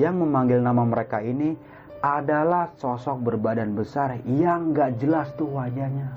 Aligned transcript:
Yang 0.00 0.16
memanggil 0.24 0.64
nama 0.64 0.80
mereka 0.80 1.20
ini 1.20 1.52
adalah 2.00 2.72
sosok 2.80 3.20
berbadan 3.20 3.76
besar 3.76 4.16
yang 4.24 4.72
gak 4.72 4.96
jelas 4.96 5.28
tuh 5.36 5.52
wajahnya. 5.52 6.08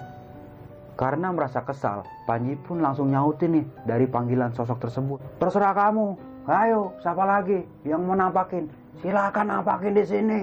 Karena 0.95 1.35
merasa 1.35 1.59
kesal, 1.67 2.07
Panji 2.23 2.55
pun 2.55 2.79
langsung 2.79 3.11
nyautin 3.11 3.59
nih 3.59 3.65
dari 3.83 4.07
panggilan 4.07 4.55
sosok 4.55 4.87
tersebut. 4.87 5.19
Terserah 5.35 5.75
kamu, 5.75 6.15
ayo 6.47 6.95
siapa 7.03 7.27
lagi 7.27 7.67
yang 7.83 8.07
mau 8.07 8.15
nampakin? 8.15 8.71
Silakan 9.03 9.51
nampakin 9.51 9.99
di 9.99 10.05
sini. 10.07 10.41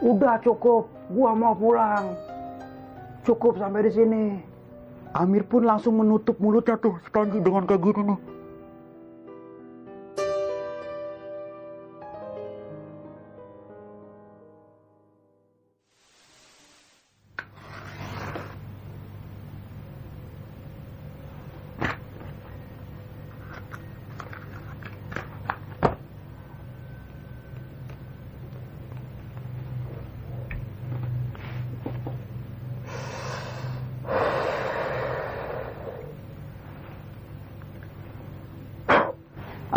Udah 0.00 0.40
cukup, 0.40 0.88
gua 1.12 1.36
mau 1.36 1.52
pulang. 1.52 2.16
Cukup 3.20 3.60
sampai 3.60 3.84
di 3.84 3.92
sini. 3.92 4.24
Amir 5.12 5.44
pun 5.44 5.68
langsung 5.68 6.00
menutup 6.00 6.40
mulutnya 6.40 6.80
tuh 6.80 6.96
Panji 7.12 7.42
dengan 7.44 7.68
kayak 7.68 7.84
gini 7.84 8.16
nih. 8.16 8.29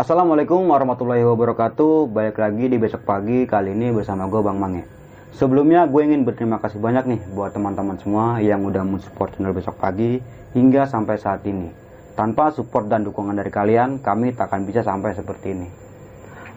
Assalamualaikum 0.03 0.67
warahmatullahi 0.67 1.23
wabarakatuh. 1.23 2.11
Balik 2.11 2.35
lagi 2.35 2.67
di 2.67 2.75
besok 2.75 3.07
pagi. 3.07 3.47
Kali 3.47 3.71
ini 3.71 3.87
bersama 3.87 4.27
gue 4.27 4.43
Bang 4.43 4.59
Mange. 4.59 4.83
Sebelumnya 5.31 5.87
gue 5.87 6.03
ingin 6.03 6.27
berterima 6.27 6.59
kasih 6.59 6.75
banyak 6.83 7.07
nih 7.07 7.21
Buat 7.31 7.55
teman-teman 7.55 7.95
semua 7.95 8.43
yang 8.43 8.67
udah 8.67 8.83
mensupport 8.83 9.31
channel 9.31 9.55
besok 9.55 9.79
pagi 9.79 10.19
Hingga 10.51 10.91
sampai 10.91 11.15
saat 11.15 11.47
ini. 11.47 11.71
Tanpa 12.19 12.51
support 12.51 12.91
dan 12.91 13.07
dukungan 13.07 13.31
dari 13.31 13.47
kalian 13.47 14.03
Kami 14.03 14.35
tak 14.35 14.51
akan 14.51 14.67
bisa 14.67 14.83
sampai 14.83 15.15
seperti 15.15 15.55
ini. 15.55 15.71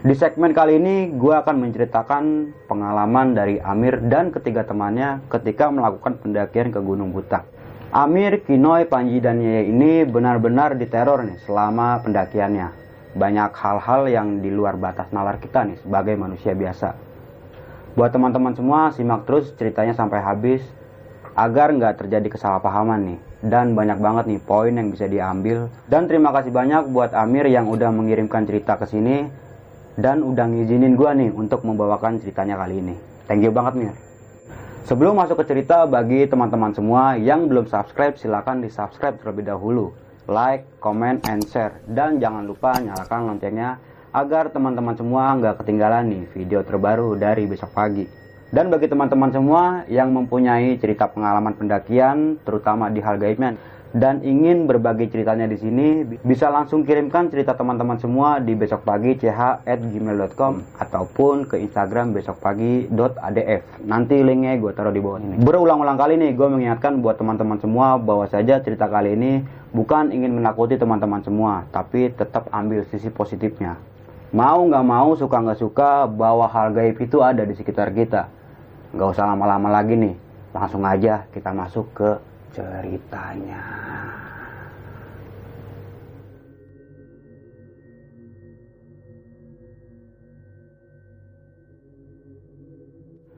Di 0.03 0.11
segmen 0.19 0.51
kali 0.51 0.83
ini 0.83 1.15
Gue 1.15 1.39
akan 1.39 1.55
menceritakan 1.63 2.51
pengalaman 2.67 3.31
dari 3.31 3.63
Amir 3.63 4.03
dan 4.11 4.35
ketiga 4.35 4.67
temannya 4.67 5.23
Ketika 5.31 5.71
melakukan 5.71 6.19
pendakian 6.19 6.75
ke 6.75 6.83
Gunung 6.83 7.15
Butak 7.15 7.47
Amir, 7.95 8.43
Kinoy, 8.43 8.91
Panji, 8.91 9.23
dan 9.23 9.39
Yeye 9.39 9.71
ini 9.71 10.03
benar-benar 10.03 10.75
diteror 10.75 11.23
nih 11.23 11.39
selama 11.47 12.03
pendakiannya 12.03 12.86
banyak 13.17 13.51
hal-hal 13.57 14.05
yang 14.05 14.39
di 14.45 14.53
luar 14.53 14.77
batas 14.77 15.09
nalar 15.09 15.41
kita 15.41 15.65
nih 15.65 15.81
sebagai 15.81 16.13
manusia 16.13 16.53
biasa. 16.53 16.93
Buat 17.97 18.13
teman-teman 18.13 18.53
semua, 18.53 18.93
simak 18.93 19.25
terus 19.25 19.49
ceritanya 19.57 19.97
sampai 19.97 20.21
habis 20.21 20.61
agar 21.33 21.73
nggak 21.73 22.05
terjadi 22.05 22.29
kesalahpahaman 22.29 23.01
nih. 23.13 23.19
Dan 23.37 23.77
banyak 23.77 24.01
banget 24.01 24.25
nih 24.29 24.41
poin 24.41 24.73
yang 24.73 24.89
bisa 24.93 25.09
diambil. 25.09 25.69
Dan 25.89 26.05
terima 26.05 26.29
kasih 26.33 26.53
banyak 26.53 26.89
buat 26.93 27.13
Amir 27.13 27.45
yang 27.49 27.69
udah 27.69 27.89
mengirimkan 27.93 28.45
cerita 28.45 28.77
ke 28.77 28.85
sini 28.89 29.29
dan 29.97 30.21
udah 30.21 30.45
ngizinin 30.45 30.93
gua 30.93 31.13
nih 31.17 31.33
untuk 31.33 31.65
membawakan 31.65 32.21
ceritanya 32.21 32.57
kali 32.57 32.81
ini. 32.81 32.95
Thank 33.25 33.45
you 33.45 33.53
banget 33.53 33.73
Mir. 33.77 33.93
Sebelum 34.85 35.19
masuk 35.19 35.43
ke 35.43 35.45
cerita, 35.51 35.83
bagi 35.83 36.25
teman-teman 36.29 36.71
semua 36.71 37.19
yang 37.19 37.45
belum 37.49 37.67
subscribe, 37.67 38.15
silahkan 38.15 38.61
di 38.61 38.71
subscribe 38.71 39.19
terlebih 39.19 39.43
dahulu 39.49 40.06
like, 40.27 40.67
comment, 40.83 41.23
and 41.25 41.43
share. 41.47 41.79
Dan 41.87 42.19
jangan 42.19 42.43
lupa 42.45 42.75
nyalakan 42.77 43.33
loncengnya 43.33 43.79
agar 44.11 44.51
teman-teman 44.51 44.95
semua 44.95 45.35
nggak 45.35 45.63
ketinggalan 45.63 46.07
nih 46.07 46.23
video 46.31 46.59
terbaru 46.63 47.15
dari 47.19 47.47
besok 47.47 47.71
pagi. 47.73 48.05
Dan 48.47 48.71
bagi 48.71 48.87
teman-teman 48.87 49.27
semua 49.35 49.83
yang 49.91 50.15
mempunyai 50.15 50.79
cerita 50.79 51.11
pengalaman 51.11 51.51
pendakian, 51.51 52.39
terutama 52.47 52.87
di 52.87 53.03
hal 53.03 53.19
gaibnya, 53.19 53.59
dan 53.95 54.19
ingin 54.19 54.67
berbagi 54.67 55.07
ceritanya 55.07 55.47
di 55.47 55.55
sini, 55.55 56.03
bisa 56.23 56.51
langsung 56.51 56.83
kirimkan 56.83 57.31
cerita 57.31 57.55
teman-teman 57.55 57.95
semua 57.95 58.43
di 58.43 58.51
besok 58.51 58.83
pagi 58.83 59.15
ch@gmail.com 59.15 60.53
ataupun 60.75 61.47
ke 61.47 61.55
Instagram 61.63 62.11
besokpagi.adf. 62.11 63.61
Nanti 63.87 64.19
linknya 64.19 64.59
gue 64.59 64.75
taruh 64.75 64.91
di 64.91 64.99
bawah 64.99 65.23
ini. 65.23 65.39
Berulang-ulang 65.39 65.95
kali 65.95 66.19
nih 66.19 66.35
gue 66.35 66.47
mengingatkan 66.51 66.99
buat 66.99 67.15
teman-teman 67.15 67.63
semua 67.63 67.95
bahwa 67.95 68.27
saja 68.27 68.59
cerita 68.59 68.91
kali 68.91 69.15
ini 69.15 69.31
bukan 69.71 70.11
ingin 70.11 70.35
menakuti 70.35 70.75
teman-teman 70.75 71.23
semua, 71.23 71.63
tapi 71.71 72.11
tetap 72.11 72.51
ambil 72.51 72.83
sisi 72.91 73.07
positifnya. 73.07 73.79
Mau 74.35 74.67
nggak 74.67 74.83
mau, 74.83 75.15
suka 75.15 75.39
nggak 75.39 75.59
suka, 75.63 76.03
bahwa 76.11 76.51
hal 76.51 76.75
gaib 76.75 76.99
itu 76.99 77.23
ada 77.23 77.47
di 77.47 77.55
sekitar 77.55 77.95
kita. 77.95 78.27
Nggak 78.91 79.07
usah 79.15 79.23
lama-lama 79.23 79.71
lagi 79.71 79.95
nih, 79.95 80.15
langsung 80.51 80.83
aja 80.83 81.23
kita 81.31 81.55
masuk 81.55 81.87
ke 81.95 82.09
ceritanya. 82.53 83.63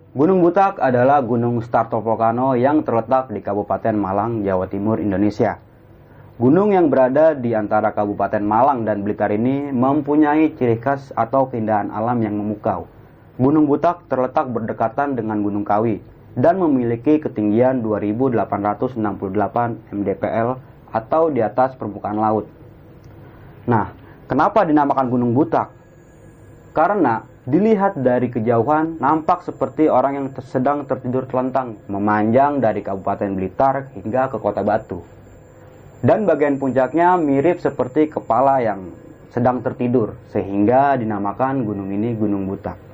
Gunung 0.09 0.41
Butak 0.41 0.81
adalah 0.81 1.21
gunung 1.21 1.61
Startovolcano 1.61 2.57
yang 2.57 2.81
terletak 2.81 3.29
di 3.29 3.45
Kabupaten 3.45 3.93
Malang, 3.93 4.41
Jawa 4.41 4.65
Timur, 4.65 4.97
Indonesia. 4.97 5.61
Gunung 6.35 6.73
yang 6.73 6.89
berada 6.89 7.37
di 7.37 7.53
antara 7.53 7.93
Kabupaten 7.95 8.41
Malang 8.41 8.83
dan 8.83 9.05
Blitar 9.05 9.29
ini 9.29 9.69
mempunyai 9.69 10.57
ciri 10.57 10.81
khas 10.81 11.13
atau 11.13 11.47
keindahan 11.47 11.93
alam 11.93 12.19
yang 12.19 12.35
memukau. 12.35 12.89
Gunung 13.39 13.69
Butak 13.69 14.09
terletak 14.11 14.51
berdekatan 14.51 15.13
dengan 15.13 15.39
Gunung 15.39 15.63
Kawi, 15.63 16.03
dan 16.37 16.61
memiliki 16.61 17.17
ketinggian 17.17 17.81
2868 17.81 18.99
mdpl 19.89 20.49
atau 20.89 21.23
di 21.29 21.41
atas 21.41 21.73
permukaan 21.77 22.17
laut. 22.17 22.45
Nah, 23.69 23.93
kenapa 24.25 24.65
dinamakan 24.65 25.07
Gunung 25.09 25.33
Butak? 25.37 25.69
Karena 26.73 27.21
dilihat 27.45 27.97
dari 27.97 28.29
kejauhan 28.29 29.01
nampak 29.01 29.41
seperti 29.45 29.89
orang 29.89 30.13
yang 30.17 30.27
sedang 30.45 30.85
tertidur 30.85 31.25
telentang 31.25 31.77
memanjang 31.89 32.61
dari 32.61 32.85
Kabupaten 32.85 33.33
Blitar 33.33 33.89
hingga 33.97 34.29
ke 34.29 34.37
Kota 34.37 34.61
Batu. 34.61 35.01
Dan 35.99 36.23
bagian 36.23 36.61
puncaknya 36.61 37.19
mirip 37.19 37.59
seperti 37.59 38.07
kepala 38.07 38.63
yang 38.63 38.93
sedang 39.29 39.61
tertidur 39.61 40.17
sehingga 40.33 40.97
dinamakan 40.97 41.61
gunung 41.67 41.93
ini 41.93 42.15
Gunung 42.15 42.49
Butak. 42.49 42.88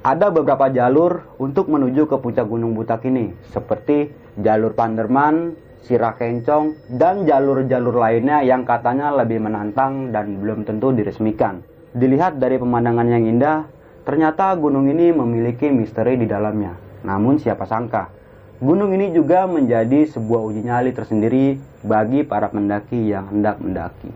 Ada 0.00 0.32
beberapa 0.32 0.72
jalur 0.72 1.28
untuk 1.36 1.68
menuju 1.68 2.08
ke 2.08 2.16
puncak 2.16 2.48
Gunung 2.48 2.72
Butak 2.72 3.04
ini, 3.04 3.36
seperti 3.52 4.08
jalur 4.40 4.72
Panderman, 4.72 5.52
Sirah 5.84 6.16
Kencong, 6.16 6.72
dan 6.88 7.28
jalur-jalur 7.28 8.00
lainnya 8.00 8.40
yang 8.40 8.64
katanya 8.64 9.12
lebih 9.12 9.44
menantang 9.44 10.08
dan 10.08 10.40
belum 10.40 10.64
tentu 10.64 10.96
diresmikan. 10.96 11.60
Dilihat 11.92 12.40
dari 12.40 12.56
pemandangan 12.56 13.12
yang 13.12 13.28
indah, 13.28 13.68
ternyata 14.08 14.56
gunung 14.56 14.88
ini 14.88 15.12
memiliki 15.12 15.68
misteri 15.68 16.16
di 16.16 16.24
dalamnya. 16.24 16.80
Namun 17.04 17.36
siapa 17.36 17.68
sangka, 17.68 18.08
gunung 18.56 18.96
ini 18.96 19.12
juga 19.12 19.44
menjadi 19.44 20.08
sebuah 20.16 20.40
uji 20.48 20.64
nyali 20.64 20.96
tersendiri 20.96 21.60
bagi 21.84 22.24
para 22.24 22.48
pendaki 22.48 23.12
yang 23.12 23.28
hendak 23.28 23.60
mendaki. 23.60 24.08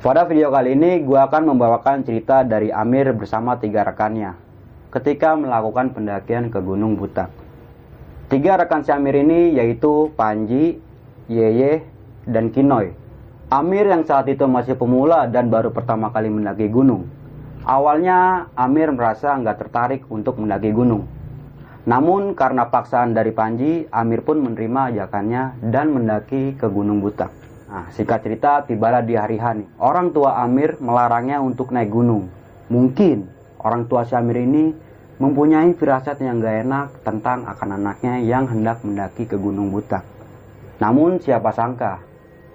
Pada 0.00 0.24
video 0.24 0.48
kali 0.48 0.72
ini, 0.72 1.04
gue 1.04 1.20
akan 1.20 1.52
membawakan 1.52 2.08
cerita 2.08 2.40
dari 2.40 2.72
Amir 2.72 3.12
bersama 3.12 3.60
tiga 3.60 3.84
rekannya 3.84 4.41
ketika 4.92 5.32
melakukan 5.32 5.96
pendakian 5.96 6.52
ke 6.52 6.60
Gunung 6.60 7.00
Butak. 7.00 7.32
Tiga 8.28 8.60
rekan 8.60 8.84
si 8.84 8.92
Amir 8.92 9.16
ini 9.16 9.56
yaitu 9.56 10.12
Panji, 10.12 10.76
Yeye, 11.32 11.84
dan 12.28 12.52
Kinoy. 12.52 12.92
Amir 13.52 13.88
yang 13.88 14.04
saat 14.04 14.28
itu 14.28 14.48
masih 14.48 14.76
pemula 14.76 15.28
dan 15.28 15.52
baru 15.52 15.72
pertama 15.72 16.08
kali 16.08 16.32
mendaki 16.32 16.68
gunung. 16.72 17.08
Awalnya 17.64 18.48
Amir 18.56 18.88
merasa 18.92 19.36
nggak 19.36 19.68
tertarik 19.68 20.02
untuk 20.08 20.40
mendaki 20.40 20.72
gunung. 20.72 21.04
Namun 21.82 22.38
karena 22.38 22.70
paksaan 22.70 23.10
dari 23.12 23.34
Panji, 23.34 23.90
Amir 23.90 24.22
pun 24.22 24.38
menerima 24.38 24.94
ajakannya 24.94 25.66
dan 25.74 25.90
mendaki 25.90 26.54
ke 26.54 26.70
Gunung 26.70 27.02
Butak. 27.02 27.34
Nah, 27.66 27.90
singkat 27.90 28.22
cerita, 28.22 28.62
tibalah 28.62 29.02
di 29.02 29.18
hari 29.18 29.34
Hani. 29.40 29.66
Orang 29.82 30.14
tua 30.14 30.38
Amir 30.46 30.78
melarangnya 30.78 31.42
untuk 31.42 31.74
naik 31.74 31.90
gunung. 31.90 32.30
Mungkin 32.70 33.26
orang 33.58 33.90
tua 33.90 34.06
si 34.06 34.14
Amir 34.14 34.46
ini 34.46 34.70
mempunyai 35.22 35.70
firasat 35.78 36.18
yang 36.18 36.42
gak 36.42 36.66
enak 36.66 36.86
tentang 37.06 37.46
akan 37.46 37.78
anaknya 37.78 38.18
yang 38.18 38.50
hendak 38.50 38.82
mendaki 38.82 39.22
ke 39.22 39.38
Gunung 39.38 39.70
Butak. 39.70 40.02
Namun 40.82 41.22
siapa 41.22 41.54
sangka, 41.54 42.02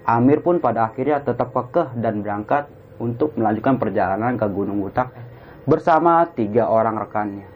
Amir 0.04 0.44
pun 0.44 0.60
pada 0.60 0.92
akhirnya 0.92 1.24
tetap 1.24 1.56
kekeh 1.56 1.96
dan 1.96 2.20
berangkat 2.20 2.68
untuk 3.00 3.32
melanjutkan 3.40 3.80
perjalanan 3.80 4.36
ke 4.36 4.44
Gunung 4.52 4.84
Butak 4.84 5.16
bersama 5.64 6.28
tiga 6.28 6.68
orang 6.68 7.00
rekannya. 7.00 7.48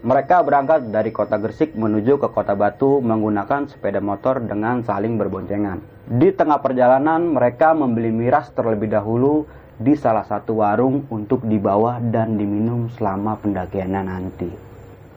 Mereka 0.00 0.40
berangkat 0.40 0.88
dari 0.88 1.12
kota 1.12 1.36
Gresik 1.36 1.76
menuju 1.76 2.16
ke 2.16 2.28
kota 2.32 2.56
Batu 2.56 3.04
menggunakan 3.04 3.68
sepeda 3.68 4.00
motor 4.00 4.40
dengan 4.40 4.80
saling 4.80 5.20
berboncengan. 5.20 5.84
Di 6.08 6.32
tengah 6.32 6.64
perjalanan, 6.64 7.28
mereka 7.28 7.76
membeli 7.76 8.08
miras 8.08 8.48
terlebih 8.56 8.88
dahulu 8.88 9.44
di 9.76 9.92
salah 9.96 10.24
satu 10.24 10.64
warung 10.64 11.04
untuk 11.12 11.44
dibawa 11.44 12.00
dan 12.00 12.40
diminum 12.40 12.88
selama 12.96 13.36
pendakiannya 13.40 14.02
nanti. 14.02 14.50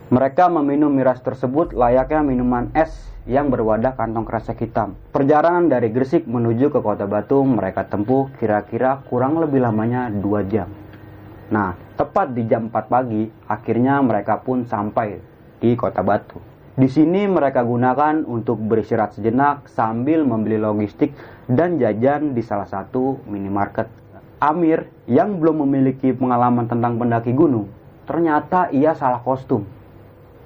Mereka 0.10 0.50
meminum 0.50 0.90
miras 0.90 1.22
tersebut 1.22 1.72
layaknya 1.72 2.26
minuman 2.26 2.74
es 2.74 2.92
yang 3.30 3.54
berwadah 3.54 3.94
kantong 3.94 4.26
kresek 4.26 4.58
hitam. 4.66 4.98
Perjalanan 5.14 5.70
dari 5.70 5.94
Gresik 5.94 6.26
menuju 6.26 6.74
ke 6.74 6.82
Kota 6.82 7.06
Batu 7.06 7.46
mereka 7.46 7.86
tempuh 7.86 8.26
kira-kira 8.42 9.06
kurang 9.06 9.38
lebih 9.38 9.62
lamanya 9.62 10.10
2 10.10 10.50
jam. 10.50 10.66
Nah, 11.54 11.78
tepat 11.94 12.34
di 12.34 12.50
jam 12.50 12.74
4 12.74 12.90
pagi, 12.90 13.30
akhirnya 13.46 14.02
mereka 14.02 14.42
pun 14.42 14.66
sampai 14.66 15.22
di 15.62 15.78
Kota 15.78 16.02
Batu. 16.02 16.42
Di 16.74 16.88
sini 16.90 17.30
mereka 17.30 17.62
gunakan 17.62 18.26
untuk 18.26 18.58
beristirahat 18.66 19.14
sejenak 19.20 19.70
sambil 19.70 20.26
membeli 20.26 20.58
logistik 20.58 21.14
dan 21.46 21.78
jajan 21.78 22.34
di 22.34 22.42
salah 22.42 22.66
satu 22.66 23.20
minimarket. 23.30 23.92
Amir 24.40 24.88
yang 25.04 25.36
belum 25.36 25.68
memiliki 25.68 26.16
pengalaman 26.16 26.64
tentang 26.64 26.96
pendaki 26.96 27.36
gunung, 27.36 27.68
ternyata 28.08 28.72
ia 28.72 28.96
salah 28.96 29.20
kostum. 29.20 29.68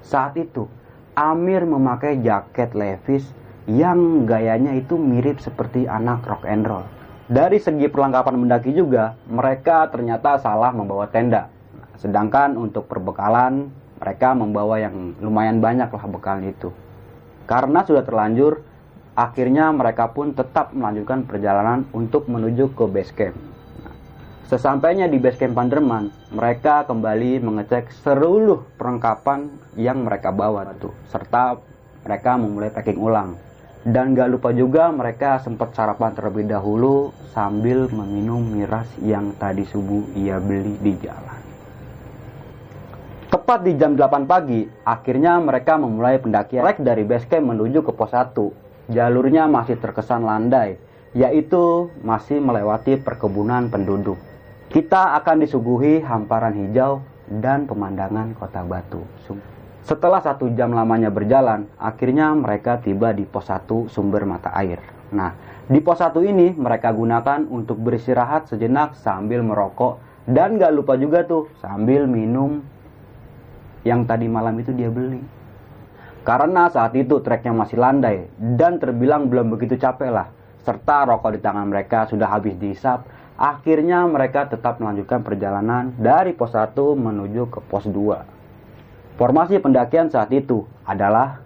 Saat 0.02 0.34
itu, 0.34 0.66
Amir 1.14 1.62
memakai 1.62 2.18
jaket 2.18 2.74
Levi's 2.74 3.22
yang 3.70 4.26
gayanya 4.26 4.74
itu 4.74 4.98
mirip 4.98 5.38
seperti 5.38 5.86
anak 5.86 6.26
rock 6.26 6.42
and 6.42 6.66
roll. 6.66 6.82
Dari 7.30 7.62
segi 7.62 7.86
perlengkapan 7.86 8.34
mendaki 8.34 8.74
juga, 8.74 9.14
mereka 9.30 9.86
ternyata 9.94 10.42
salah 10.42 10.74
membawa 10.74 11.06
tenda. 11.06 11.46
Sedangkan 11.94 12.58
untuk 12.58 12.90
perbekalan, 12.90 13.70
mereka 14.02 14.34
membawa 14.34 14.82
yang 14.82 15.14
lumayan 15.22 15.62
banyak 15.62 15.86
lah 15.86 16.04
bekalnya 16.10 16.50
itu. 16.50 16.74
Karena 17.46 17.86
sudah 17.86 18.02
terlanjur, 18.02 18.58
akhirnya 19.14 19.70
mereka 19.70 20.10
pun 20.10 20.34
tetap 20.34 20.74
melanjutkan 20.74 21.22
perjalanan 21.30 21.86
untuk 21.94 22.26
menuju 22.26 22.74
ke 22.74 22.84
base 22.90 23.14
camp. 23.14 23.53
Sesampainya 24.44 25.08
di 25.08 25.16
base 25.16 25.40
camp 25.40 25.56
Panderman, 25.56 26.12
mereka 26.28 26.84
kembali 26.84 27.40
mengecek 27.40 27.88
seluruh 28.04 28.76
perlengkapan 28.76 29.48
yang 29.72 30.04
mereka 30.04 30.36
bawa 30.36 30.68
tuh, 30.76 30.92
serta 31.08 31.56
mereka 32.04 32.36
memulai 32.36 32.68
packing 32.68 33.00
ulang. 33.00 33.40
Dan 33.88 34.12
gak 34.12 34.28
lupa 34.28 34.52
juga 34.52 34.92
mereka 34.92 35.40
sempat 35.40 35.72
sarapan 35.72 36.12
terlebih 36.12 36.44
dahulu 36.44 37.16
sambil 37.32 37.88
meminum 37.88 38.44
miras 38.44 38.84
yang 39.00 39.32
tadi 39.40 39.64
subuh 39.64 40.12
ia 40.12 40.36
beli 40.36 40.76
di 40.76 40.92
jalan. 41.00 41.40
Tepat 43.32 43.64
di 43.64 43.80
jam 43.80 43.96
8 43.96 44.28
pagi, 44.28 44.68
akhirnya 44.84 45.40
mereka 45.40 45.80
memulai 45.80 46.20
pendakian 46.20 46.68
trek 46.68 46.84
dari 46.84 47.08
base 47.08 47.24
camp 47.32 47.48
menuju 47.48 47.80
ke 47.80 47.96
pos 47.96 48.12
1. 48.12 48.92
Jalurnya 48.92 49.48
masih 49.48 49.80
terkesan 49.80 50.28
landai, 50.28 50.76
yaitu 51.16 51.88
masih 52.04 52.44
melewati 52.44 53.00
perkebunan 53.00 53.72
penduduk. 53.72 54.20
Kita 54.74 55.14
akan 55.22 55.46
disuguhi 55.46 56.02
hamparan 56.02 56.50
hijau 56.50 56.98
dan 57.30 57.62
pemandangan 57.62 58.34
kota 58.34 58.66
Batu. 58.66 59.06
Setelah 59.86 60.18
satu 60.18 60.50
jam 60.50 60.74
lamanya 60.74 61.14
berjalan, 61.14 61.70
akhirnya 61.78 62.34
mereka 62.34 62.82
tiba 62.82 63.14
di 63.14 63.22
pos 63.22 63.46
1 63.46 63.86
sumber 63.86 64.26
mata 64.26 64.50
air. 64.50 64.82
Nah, 65.14 65.30
di 65.70 65.78
pos 65.78 66.02
1 66.02 66.18
ini 66.26 66.58
mereka 66.58 66.90
gunakan 66.90 67.46
untuk 67.46 67.78
beristirahat 67.86 68.50
sejenak 68.50 68.98
sambil 68.98 69.46
merokok 69.46 70.02
dan 70.26 70.58
gak 70.58 70.74
lupa 70.74 70.98
juga 70.98 71.22
tuh 71.22 71.54
sambil 71.62 72.10
minum 72.10 72.58
yang 73.86 74.02
tadi 74.10 74.26
malam 74.26 74.58
itu 74.58 74.74
dia 74.74 74.90
beli. 74.90 75.22
Karena 76.26 76.66
saat 76.66 76.98
itu 76.98 77.22
treknya 77.22 77.54
masih 77.54 77.78
landai 77.78 78.26
dan 78.58 78.82
terbilang 78.82 79.30
belum 79.30 79.54
begitu 79.54 79.78
capek 79.78 80.10
lah. 80.10 80.34
Serta 80.66 81.06
rokok 81.06 81.30
di 81.30 81.38
tangan 81.38 81.70
mereka 81.70 82.10
sudah 82.10 82.26
habis 82.26 82.58
dihisap. 82.58 83.22
Akhirnya 83.34 84.06
mereka 84.06 84.46
tetap 84.46 84.78
melanjutkan 84.78 85.26
perjalanan 85.26 85.90
dari 85.98 86.30
pos 86.30 86.54
1 86.54 86.74
menuju 86.94 87.50
ke 87.50 87.58
pos 87.66 87.82
2. 87.90 89.18
Formasi 89.18 89.58
pendakian 89.58 90.06
saat 90.06 90.30
itu 90.30 90.62
adalah 90.86 91.42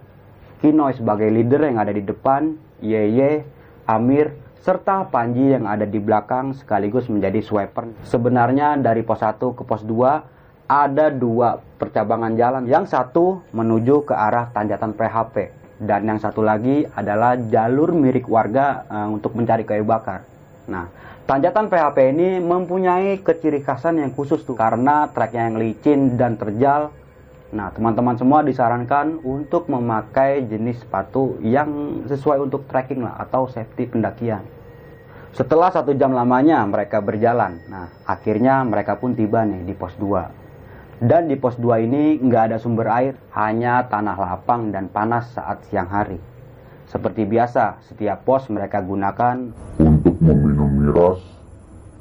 Kinoy 0.61 0.93
sebagai 0.93 1.31
leader 1.31 1.65
yang 1.65 1.81
ada 1.81 1.89
di 1.89 2.05
depan, 2.05 2.53
Yeye, 2.83 3.41
Amir, 3.89 4.37
serta 4.61 5.07
Panji 5.09 5.55
yang 5.55 5.65
ada 5.65 5.87
di 5.87 5.97
belakang 5.97 6.53
sekaligus 6.53 7.09
menjadi 7.09 7.41
sweeper. 7.41 7.89
Sebenarnya 8.05 8.77
dari 8.77 9.01
pos 9.01 9.25
1 9.25 9.39
ke 9.57 9.63
pos 9.65 9.81
2 9.81 10.69
ada 10.69 11.09
dua 11.09 11.57
percabangan 11.81 12.37
jalan. 12.37 12.63
Yang 12.69 12.93
satu 12.93 13.41
menuju 13.49 14.05
ke 14.05 14.13
arah 14.13 14.53
tanjatan 14.53 14.93
PHP 14.93 15.35
dan 15.81 16.05
yang 16.05 16.21
satu 16.21 16.45
lagi 16.45 16.85
adalah 16.93 17.33
jalur 17.49 17.97
milik 17.97 18.29
warga 18.29 18.85
uh, 18.85 19.07
untuk 19.09 19.33
mencari 19.33 19.65
kayu 19.65 19.81
bakar. 19.81 20.21
Nah, 20.69 20.85
tanjatan 21.29 21.69
PHP 21.69 21.97
ini 22.09 22.41
mempunyai 22.41 23.21
keciri 23.21 23.61
khasan 23.61 24.01
yang 24.01 24.09
khusus 24.17 24.41
tuh 24.41 24.57
karena 24.57 25.13
treknya 25.13 25.45
yang 25.45 25.61
licin 25.61 26.17
dan 26.17 26.41
terjal. 26.41 26.89
Nah, 27.53 27.69
teman-teman 27.69 28.17
semua 28.17 28.41
disarankan 28.41 29.21
untuk 29.21 29.69
memakai 29.69 30.41
jenis 30.49 30.81
sepatu 30.81 31.37
yang 31.45 32.01
sesuai 32.09 32.49
untuk 32.49 32.65
trekking 32.65 33.05
lah 33.05 33.21
atau 33.21 33.45
safety 33.45 33.85
pendakian. 33.85 34.41
Setelah 35.37 35.69
satu 35.69 35.93
jam 35.93 36.17
lamanya 36.17 36.65
mereka 36.65 36.97
berjalan, 36.97 37.61
nah 37.69 37.93
akhirnya 38.09 38.65
mereka 38.65 38.97
pun 38.97 39.13
tiba 39.13 39.45
nih 39.45 39.61
di 39.69 39.77
pos 39.77 39.93
2. 40.01 41.05
Dan 41.05 41.29
di 41.29 41.37
pos 41.37 41.61
2 41.61 41.85
ini 41.85 42.17
nggak 42.17 42.43
ada 42.49 42.57
sumber 42.57 42.89
air, 42.89 43.13
hanya 43.37 43.85
tanah 43.85 44.17
lapang 44.17 44.73
dan 44.73 44.89
panas 44.89 45.29
saat 45.37 45.61
siang 45.69 45.93
hari. 45.93 46.17
Seperti 46.89 47.21
biasa, 47.29 47.85
setiap 47.85 48.25
pos 48.25 48.49
mereka 48.49 48.81
gunakan 48.81 49.53
miras 50.89 51.21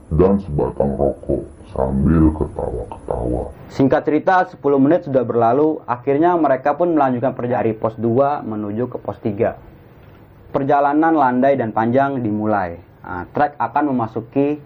dan 0.08 0.40
sebatang 0.40 0.96
rokok 0.96 1.44
sambil 1.76 2.32
ketawa-ketawa. 2.32 3.52
Singkat 3.69 4.02
cerita, 4.08 4.49
10 4.49 4.81
menit 4.81 5.05
sudah 5.05 5.20
berlalu, 5.20 5.85
akhirnya 5.85 6.32
mereka 6.40 6.73
pun 6.73 6.96
melanjutkan 6.96 7.37
perjalanan 7.37 7.69
dari 7.69 7.76
pos 7.76 7.93
2 8.00 8.40
menuju 8.49 8.88
ke 8.88 8.96
pos 8.96 9.20
3. 9.20 9.52
Perjalanan 10.49 11.12
landai 11.12 11.61
dan 11.61 11.76
panjang 11.76 12.25
dimulai. 12.25 12.81
Nah, 13.05 13.29
trek 13.37 13.61
akan 13.61 13.93
memasuki 13.93 14.56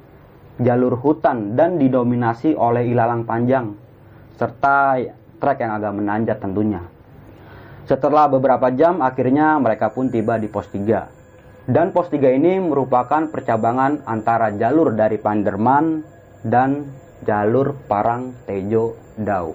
jalur 0.62 0.94
hutan 0.94 1.58
dan 1.58 1.74
didominasi 1.82 2.54
oleh 2.54 2.86
ilalang 2.86 3.26
panjang 3.26 3.74
serta 4.38 4.98
trek 5.42 5.58
yang 5.58 5.74
agak 5.74 5.92
menanjak 5.98 6.38
tentunya. 6.38 6.82
Setelah 7.90 8.30
beberapa 8.30 8.70
jam 8.70 9.02
akhirnya 9.02 9.58
mereka 9.58 9.90
pun 9.90 10.06
tiba 10.06 10.38
di 10.38 10.46
pos 10.46 10.70
3. 10.70 11.21
Dan 11.62 11.94
pos 11.94 12.10
3 12.10 12.18
ini 12.42 12.58
merupakan 12.58 13.30
percabangan 13.30 14.02
antara 14.10 14.50
jalur 14.50 14.98
dari 14.98 15.14
Panderman 15.14 16.02
dan 16.42 16.90
jalur 17.22 17.78
Parang 17.86 18.34
Tejo 18.50 18.98
Dau. 19.14 19.54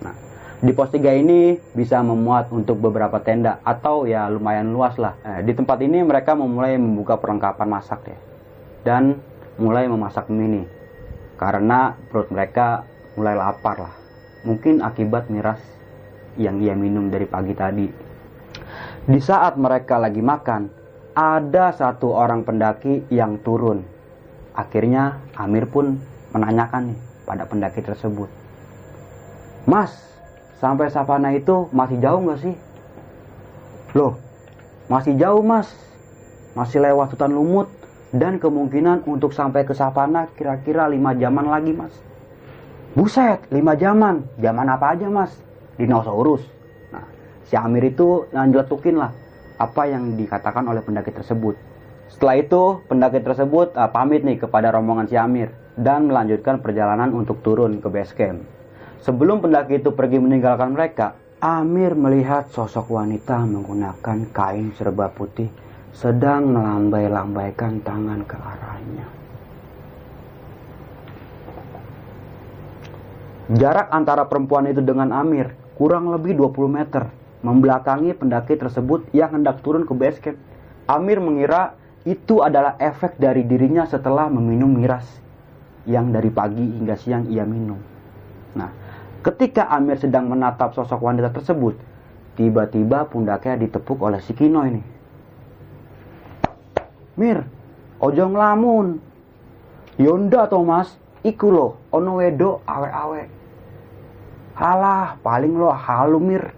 Nah, 0.00 0.16
di 0.64 0.72
pos 0.72 0.88
3 0.88 1.20
ini 1.20 1.60
bisa 1.76 2.00
memuat 2.00 2.48
untuk 2.56 2.80
beberapa 2.80 3.20
tenda 3.20 3.60
atau 3.60 4.08
ya 4.08 4.32
lumayan 4.32 4.72
luas 4.72 4.96
lah. 4.96 5.20
Eh, 5.20 5.44
di 5.44 5.52
tempat 5.52 5.84
ini 5.84 6.00
mereka 6.00 6.32
memulai 6.32 6.80
membuka 6.80 7.20
perlengkapan 7.20 7.68
masak 7.68 8.00
ya. 8.08 8.18
Dan 8.80 9.20
mulai 9.60 9.92
memasak 9.92 10.32
mini. 10.32 10.64
Karena 11.36 12.00
perut 12.08 12.32
mereka 12.32 12.88
mulai 13.20 13.36
lapar 13.36 13.76
lah. 13.76 13.94
Mungkin 14.48 14.80
akibat 14.80 15.28
miras 15.28 15.60
yang 16.40 16.64
ia 16.64 16.72
minum 16.72 17.12
dari 17.12 17.28
pagi 17.28 17.52
tadi. 17.52 17.88
Di 19.04 19.20
saat 19.20 19.60
mereka 19.60 20.00
lagi 20.00 20.24
makan, 20.24 20.79
ada 21.20 21.76
satu 21.76 22.16
orang 22.16 22.48
pendaki 22.48 23.04
yang 23.12 23.36
turun. 23.44 23.84
Akhirnya 24.56 25.20
Amir 25.36 25.68
pun 25.68 26.00
menanyakan 26.32 26.96
nih 26.96 26.98
pada 27.28 27.44
pendaki 27.44 27.84
tersebut. 27.84 28.32
Mas, 29.68 29.92
sampai 30.64 30.88
savana 30.88 31.36
itu 31.36 31.68
masih 31.76 32.00
jauh 32.00 32.24
nggak 32.24 32.40
sih? 32.40 32.56
Loh, 33.92 34.16
masih 34.88 35.12
jauh 35.20 35.44
mas. 35.44 35.68
Masih 36.56 36.80
lewat 36.80 37.12
hutan 37.12 37.36
lumut 37.36 37.68
dan 38.16 38.40
kemungkinan 38.40 39.04
untuk 39.04 39.36
sampai 39.36 39.68
ke 39.68 39.76
savana 39.76 40.24
kira-kira 40.40 40.88
5 40.88 41.20
jaman 41.20 41.46
lagi 41.52 41.76
mas. 41.76 41.92
Buset, 42.96 43.44
lima 43.52 43.76
jaman. 43.76 44.24
Jaman 44.40 44.66
apa 44.72 44.96
aja 44.96 45.06
mas? 45.12 45.36
Dinosaurus. 45.76 46.42
Nah, 46.90 47.04
si 47.44 47.54
Amir 47.60 47.92
itu 47.92 48.24
yang 48.32 48.50
jeletukin 48.50 48.96
lah 48.96 49.12
apa 49.60 49.84
yang 49.84 50.16
dikatakan 50.16 50.64
oleh 50.64 50.80
pendaki 50.80 51.12
tersebut. 51.12 51.52
Setelah 52.08 52.40
itu, 52.40 52.80
pendaki 52.88 53.20
tersebut 53.20 53.76
uh, 53.76 53.92
pamit 53.92 54.24
nih 54.24 54.40
kepada 54.40 54.72
rombongan 54.72 55.06
si 55.06 55.20
Amir 55.20 55.52
dan 55.76 56.08
melanjutkan 56.08 56.64
perjalanan 56.64 57.12
untuk 57.12 57.44
turun 57.44 57.78
ke 57.78 57.88
base 57.92 58.16
camp. 58.16 58.40
Sebelum 59.04 59.44
pendaki 59.44 59.78
itu 59.78 59.92
pergi 59.92 60.16
meninggalkan 60.16 60.72
mereka, 60.72 61.14
Amir 61.40 61.96
melihat 61.96 62.48
sosok 62.52 62.92
wanita 62.92 63.44
menggunakan 63.48 64.28
kain 64.32 64.76
serba 64.76 65.08
putih 65.08 65.48
sedang 65.92 66.52
melambai-lambaikan 66.52 67.80
tangan 67.80 68.20
ke 68.28 68.36
arahnya. 68.36 69.06
Jarak 73.50 73.90
antara 73.90 74.28
perempuan 74.30 74.70
itu 74.70 74.78
dengan 74.78 75.10
Amir 75.10 75.50
kurang 75.74 76.12
lebih 76.12 76.36
20 76.38 76.70
meter, 76.70 77.08
membelakangi 77.40 78.12
pendaki 78.16 78.56
tersebut 78.56 79.08
yang 79.16 79.32
hendak 79.40 79.64
turun 79.64 79.88
ke 79.88 79.92
base. 79.96 80.36
Amir 80.90 81.22
mengira 81.22 81.78
itu 82.04 82.40
adalah 82.40 82.74
efek 82.80 83.20
dari 83.20 83.44
dirinya 83.44 83.84
setelah 83.84 84.26
meminum 84.32 84.72
miras. 84.72 85.20
yang 85.88 86.12
dari 86.12 86.28
pagi 86.28 86.60
hingga 86.60 86.92
siang 86.92 87.24
ia 87.32 87.42
minum. 87.48 87.80
Nah, 88.52 88.68
ketika 89.24 89.72
Amir 89.72 89.96
sedang 89.96 90.28
menatap 90.28 90.76
sosok 90.76 91.00
wanita 91.00 91.32
tersebut, 91.32 91.72
tiba-tiba 92.36 93.08
pundaknya 93.08 93.64
ditepuk 93.64 93.96
oleh 94.04 94.20
si 94.20 94.36
Kino 94.36 94.60
ini. 94.68 94.82
Mir, 97.16 97.48
ojo 98.00 98.24
ngelamun. 98.28 99.00
Yonda 100.00 100.48
Thomas, 100.48 100.96
iku 101.20 101.52
lo, 101.52 101.68
ono 101.92 102.20
wedo 102.20 102.64
awe-awe. 102.64 103.22
Halah, 104.56 105.16
paling 105.20 105.56
lo 105.56 105.72
halumir, 105.72 106.52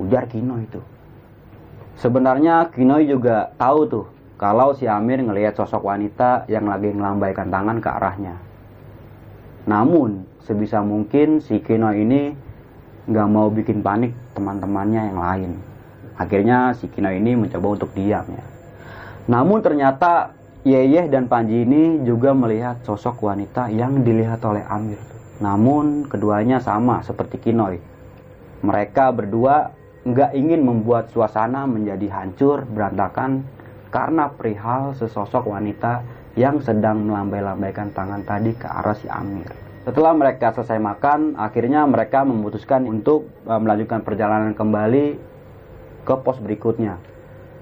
ujar 0.00 0.28
Kino 0.28 0.60
itu. 0.60 0.80
Sebenarnya 1.96 2.68
Kino 2.72 3.00
juga 3.00 3.52
tahu 3.56 3.80
tuh 3.88 4.06
kalau 4.36 4.76
si 4.76 4.84
Amir 4.84 5.24
ngelihat 5.24 5.56
sosok 5.56 5.88
wanita 5.88 6.44
yang 6.52 6.68
lagi 6.68 6.92
melambaikan 6.92 7.48
tangan 7.48 7.80
ke 7.80 7.88
arahnya. 7.88 8.36
Namun, 9.64 10.28
sebisa 10.44 10.84
mungkin 10.84 11.40
si 11.40 11.58
Kino 11.64 11.90
ini 11.90 12.36
nggak 13.08 13.28
mau 13.32 13.48
bikin 13.48 13.80
panik 13.80 14.12
teman-temannya 14.36 15.02
yang 15.08 15.18
lain. 15.18 15.50
Akhirnya 16.20 16.76
si 16.76 16.92
Kino 16.92 17.08
ini 17.08 17.32
mencoba 17.32 17.80
untuk 17.80 17.90
diam 17.96 18.28
ya. 18.28 18.44
Namun 19.26 19.58
ternyata 19.64 20.36
Yeyeh 20.66 21.06
dan 21.06 21.30
Panji 21.30 21.62
ini 21.62 22.02
juga 22.02 22.34
melihat 22.34 22.82
sosok 22.82 23.22
wanita 23.22 23.70
yang 23.70 24.02
dilihat 24.02 24.42
oleh 24.42 24.66
Amir. 24.66 24.98
Namun 25.38 26.10
keduanya 26.10 26.58
sama 26.58 27.06
seperti 27.06 27.38
Kinoi. 27.38 27.78
Mereka 28.66 29.14
berdua 29.14 29.70
nggak 30.06 30.38
ingin 30.38 30.62
membuat 30.62 31.10
suasana 31.10 31.66
menjadi 31.66 32.06
hancur, 32.14 32.62
berantakan 32.62 33.42
karena 33.90 34.30
perihal 34.30 34.94
sesosok 34.94 35.50
wanita 35.50 36.06
yang 36.38 36.62
sedang 36.62 37.10
melambai-lambaikan 37.10 37.90
tangan 37.90 38.22
tadi 38.22 38.54
ke 38.54 38.70
arah 38.70 38.94
si 38.94 39.10
Amir. 39.10 39.50
Setelah 39.82 40.14
mereka 40.14 40.54
selesai 40.54 40.78
makan, 40.78 41.34
akhirnya 41.34 41.82
mereka 41.86 42.22
memutuskan 42.22 42.86
untuk 42.86 43.30
e, 43.46 43.52
melanjutkan 43.54 44.02
perjalanan 44.02 44.54
kembali 44.54 45.18
ke 46.06 46.14
pos 46.22 46.38
berikutnya. 46.38 46.98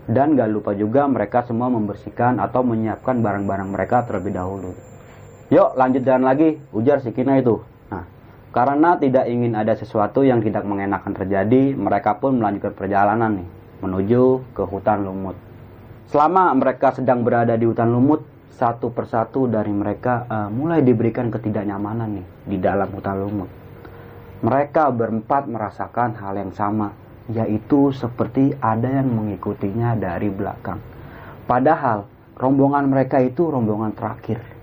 Dan 0.04 0.36
gak 0.36 0.52
lupa 0.52 0.76
juga 0.76 1.08
mereka 1.08 1.48
semua 1.48 1.72
membersihkan 1.72 2.36
atau 2.36 2.60
menyiapkan 2.60 3.24
barang-barang 3.24 3.68
mereka 3.72 4.04
terlebih 4.04 4.36
dahulu. 4.36 4.76
Yuk 5.48 5.76
lanjut 5.80 6.04
jalan 6.04 6.28
lagi, 6.28 6.60
ujar 6.76 7.00
si 7.00 7.12
Kina 7.12 7.40
itu. 7.40 7.60
Karena 8.54 8.94
tidak 8.94 9.26
ingin 9.26 9.58
ada 9.58 9.74
sesuatu 9.74 10.22
yang 10.22 10.38
tidak 10.38 10.62
mengenakan 10.62 11.10
terjadi, 11.10 11.74
mereka 11.74 12.22
pun 12.22 12.38
melanjutkan 12.38 12.70
perjalanan 12.70 13.42
nih, 13.42 13.48
menuju 13.82 14.54
ke 14.54 14.62
hutan 14.62 15.02
lumut. 15.02 15.34
Selama 16.06 16.54
mereka 16.54 16.94
sedang 16.94 17.26
berada 17.26 17.58
di 17.58 17.66
hutan 17.66 17.90
lumut, 17.90 18.22
satu 18.54 18.94
persatu 18.94 19.50
dari 19.50 19.74
mereka 19.74 20.30
uh, 20.30 20.46
mulai 20.54 20.86
diberikan 20.86 21.34
ketidaknyamanan 21.34 22.22
nih 22.22 22.26
di 22.46 22.56
dalam 22.62 22.86
hutan 22.94 23.18
lumut. 23.18 23.50
Mereka 24.46 24.94
berempat 24.94 25.50
merasakan 25.50 26.14
hal 26.14 26.38
yang 26.38 26.54
sama, 26.54 26.94
yaitu 27.26 27.90
seperti 27.90 28.54
ada 28.62 28.86
yang 28.86 29.10
mengikutinya 29.10 29.98
dari 29.98 30.30
belakang. 30.30 30.78
Padahal 31.50 32.06
rombongan 32.38 32.86
mereka 32.86 33.18
itu 33.18 33.50
rombongan 33.50 33.90
terakhir. 33.98 34.53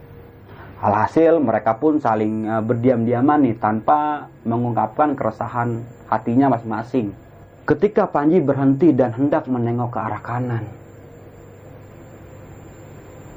Alhasil 0.82 1.38
mereka 1.38 1.78
pun 1.78 2.02
saling 2.02 2.50
uh, 2.50 2.58
berdiam-diaman 2.66 3.46
nih 3.46 3.56
tanpa 3.62 4.26
mengungkapkan 4.42 5.14
keresahan 5.14 5.86
hatinya 6.10 6.58
masing-masing. 6.58 7.14
Ketika 7.70 8.10
Panji 8.10 8.42
berhenti 8.42 8.90
dan 8.90 9.14
hendak 9.14 9.46
menengok 9.46 9.94
ke 9.94 10.00
arah 10.02 10.22
kanan, 10.26 10.66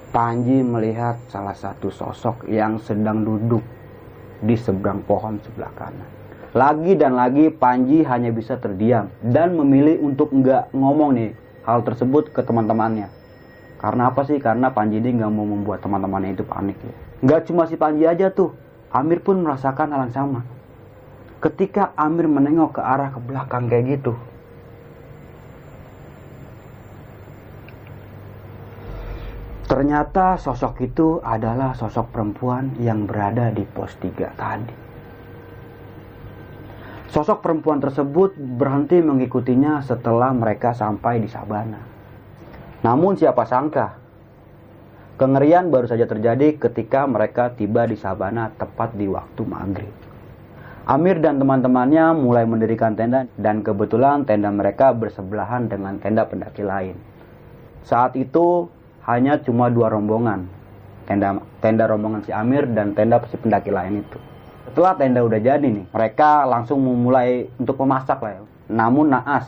Panji 0.08 0.64
melihat 0.64 1.20
salah 1.28 1.52
satu 1.52 1.92
sosok 1.92 2.48
yang 2.48 2.80
sedang 2.80 3.20
duduk 3.28 3.60
di 4.40 4.56
seberang 4.56 5.04
pohon 5.04 5.36
sebelah 5.44 5.68
kanan. 5.76 6.08
Lagi 6.56 6.96
dan 6.96 7.12
lagi 7.12 7.52
Panji 7.52 8.08
hanya 8.08 8.32
bisa 8.32 8.56
terdiam 8.56 9.12
dan 9.20 9.52
memilih 9.52 10.00
untuk 10.00 10.32
nggak 10.32 10.72
ngomong 10.72 11.12
nih 11.12 11.36
hal 11.68 11.84
tersebut 11.84 12.32
ke 12.32 12.40
teman-temannya. 12.40 13.12
Karena 13.76 14.08
apa 14.08 14.24
sih? 14.24 14.40
Karena 14.40 14.72
Panji 14.72 14.96
ini 14.96 15.20
nggak 15.20 15.28
mau 15.28 15.44
membuat 15.44 15.84
teman-temannya 15.84 16.32
itu 16.32 16.40
panik 16.40 16.80
ya. 16.80 17.03
Nggak 17.22 17.50
cuma 17.52 17.68
si 17.68 17.78
Panji 17.78 18.08
aja 18.08 18.32
tuh, 18.32 18.56
Amir 18.90 19.22
pun 19.22 19.42
merasakan 19.44 19.94
hal 19.94 20.08
yang 20.08 20.14
sama. 20.14 20.40
Ketika 21.38 21.92
Amir 21.94 22.26
menengok 22.26 22.78
ke 22.78 22.82
arah 22.82 23.12
ke 23.12 23.20
belakang 23.20 23.68
kayak 23.68 24.00
gitu, 24.00 24.14
Ternyata 29.64 30.36
sosok 30.36 30.86
itu 30.86 31.18
adalah 31.24 31.72
sosok 31.72 32.12
perempuan 32.14 32.76
yang 32.78 33.08
berada 33.08 33.50
di 33.50 33.64
pos 33.64 33.96
3 33.96 34.30
tadi. 34.36 34.76
Sosok 37.08 37.40
perempuan 37.40 37.80
tersebut 37.80 38.36
berhenti 38.36 39.00
mengikutinya 39.00 39.82
setelah 39.82 40.30
mereka 40.36 40.76
sampai 40.76 41.18
di 41.18 41.26
sabana. 41.26 41.80
Namun 42.84 43.16
siapa 43.16 43.48
sangka, 43.48 44.03
kengerian 45.16 45.70
baru 45.70 45.86
saja 45.86 46.04
terjadi 46.04 46.58
ketika 46.58 47.06
mereka 47.06 47.54
tiba 47.54 47.86
di 47.86 47.94
sabana 47.94 48.50
tepat 48.54 48.96
di 48.98 49.06
waktu 49.06 49.42
maghrib. 49.46 49.94
Amir 50.84 51.16
dan 51.22 51.40
teman-temannya 51.40 52.12
mulai 52.12 52.44
mendirikan 52.44 52.92
tenda 52.92 53.24
dan 53.40 53.64
kebetulan 53.64 54.28
tenda 54.28 54.52
mereka 54.52 54.92
bersebelahan 54.92 55.70
dengan 55.70 55.96
tenda 55.96 56.28
pendaki 56.28 56.60
lain. 56.60 56.96
Saat 57.88 58.20
itu 58.20 58.68
hanya 59.08 59.40
cuma 59.40 59.72
dua 59.72 59.92
rombongan 59.92 60.48
tenda 61.04 61.40
tenda 61.60 61.84
rombongan 61.84 62.24
si 62.24 62.32
Amir 62.32 62.64
dan 62.72 62.96
tenda 62.96 63.20
si 63.28 63.36
pendaki 63.36 63.68
lain 63.68 64.00
itu 64.00 64.18
setelah 64.72 64.96
tenda 64.96 65.20
udah 65.20 65.40
jadi 65.40 65.64
nih 65.64 65.86
mereka 65.92 66.48
langsung 66.48 66.80
memulai 66.80 67.46
untuk 67.60 67.76
memasak 67.84 68.18
lah 68.24 68.40
ya. 68.40 68.42
namun 68.72 69.12
naas 69.12 69.44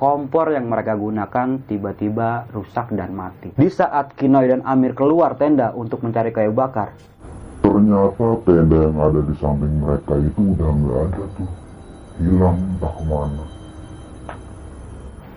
kompor 0.00 0.48
yang 0.56 0.64
mereka 0.64 0.96
gunakan 0.96 1.60
tiba-tiba 1.68 2.48
rusak 2.56 2.88
dan 2.96 3.12
mati. 3.12 3.52
Di 3.52 3.68
saat 3.68 4.16
Kinoy 4.16 4.48
dan 4.48 4.64
Amir 4.64 4.96
keluar 4.96 5.36
tenda 5.36 5.76
untuk 5.76 6.00
mencari 6.00 6.32
kayu 6.32 6.56
bakar 6.56 6.96
ternyata 7.60 8.26
tenda 8.44 8.78
yang 8.88 8.98
ada 8.98 9.20
di 9.22 9.34
samping 9.38 9.74
mereka 9.80 10.12
itu 10.18 10.40
udah 10.56 10.70
nggak 10.72 10.98
ada 11.06 11.24
tuh. 11.36 11.50
Hilang 12.20 12.56
entah 12.56 12.92
ke 12.92 13.02
mana. 13.08 13.44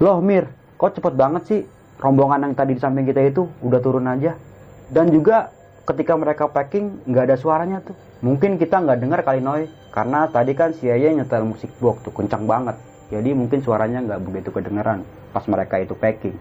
Loh 0.04 0.20
Mir 0.20 0.46
kok 0.76 1.00
cepet 1.00 1.14
banget 1.16 1.44
sih? 1.48 1.62
Rombongan 2.02 2.52
yang 2.52 2.54
tadi 2.58 2.76
di 2.76 2.82
samping 2.84 3.08
kita 3.08 3.24
itu 3.24 3.48
udah 3.64 3.80
turun 3.80 4.10
aja. 4.12 4.36
Dan 4.92 5.14
juga 5.14 5.54
ketika 5.88 6.20
mereka 6.20 6.52
packing 6.52 7.08
nggak 7.08 7.32
ada 7.32 7.36
suaranya 7.40 7.80
tuh. 7.80 7.96
Mungkin 8.20 8.60
kita 8.60 8.84
nggak 8.84 9.00
dengar 9.00 9.20
kali 9.24 9.40
noy. 9.40 9.68
Karena 9.94 10.28
tadi 10.28 10.52
kan 10.58 10.74
si 10.76 10.90
Ayah 10.90 11.14
nyetel 11.14 11.46
musik 11.46 11.70
box 11.80 12.02
tuh 12.04 12.12
kencang 12.12 12.50
banget 12.50 12.76
jadi 13.14 13.30
mungkin 13.38 13.62
suaranya 13.62 14.02
nggak 14.02 14.22
begitu 14.26 14.50
kedengeran 14.50 15.06
pas 15.30 15.46
mereka 15.46 15.78
itu 15.78 15.94
packing 15.94 16.34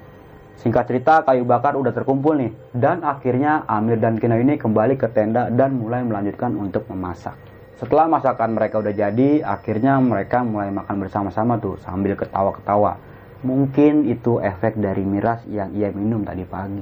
singkat 0.57 0.89
cerita 0.89 1.21
kayu 1.29 1.45
bakar 1.45 1.77
udah 1.77 1.93
terkumpul 1.93 2.33
nih 2.33 2.57
dan 2.73 3.05
akhirnya 3.05 3.69
Amir 3.69 4.01
dan 4.01 4.17
Kino 4.17 4.41
ini 4.41 4.57
kembali 4.57 4.97
ke 4.97 5.13
tenda 5.13 5.53
dan 5.53 5.77
mulai 5.77 6.01
melanjutkan 6.01 6.57
untuk 6.57 6.89
memasak 6.89 7.37
setelah 7.77 8.09
masakan 8.09 8.57
mereka 8.57 8.81
udah 8.81 8.95
jadi 8.97 9.45
akhirnya 9.45 10.01
mereka 10.01 10.41
mulai 10.41 10.73
makan 10.73 10.97
bersama-sama 11.05 11.61
tuh 11.61 11.77
sambil 11.85 12.17
ketawa-ketawa 12.17 13.13
Mungkin 13.43 14.07
itu 14.07 14.39
efek 14.39 14.79
dari 14.79 15.03
miras 15.03 15.43
yang 15.51 15.75
ia 15.75 15.91
minum 15.91 16.23
tadi 16.23 16.47
pagi. 16.47 16.79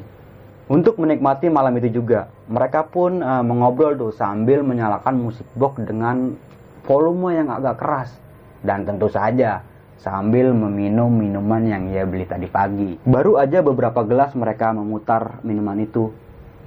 Untuk 0.69 1.01
menikmati 1.01 1.49
malam 1.49 1.73
itu 1.81 1.89
juga, 1.89 2.29
mereka 2.53 2.85
pun 2.85 3.25
uh, 3.25 3.41
mengobrol 3.41 3.97
tuh 3.97 4.13
sambil 4.13 4.61
menyalakan 4.61 5.19
musik 5.25 5.49
box 5.57 5.81
dengan 5.89 6.37
volume 6.85 7.33
yang 7.33 7.49
agak 7.49 7.81
keras. 7.81 8.13
Dan 8.61 8.85
tentu 8.85 9.09
saja 9.09 9.65
sambil 10.01 10.57
meminum 10.57 11.13
minuman 11.13 11.63
yang 11.65 11.83
ia 11.93 12.09
beli 12.09 12.25
tadi 12.25 12.49
pagi. 12.49 12.97
Baru 13.05 13.37
aja 13.37 13.61
beberapa 13.61 14.01
gelas 14.03 14.33
mereka 14.33 14.73
memutar 14.73 15.45
minuman 15.45 15.77
itu. 15.81 16.11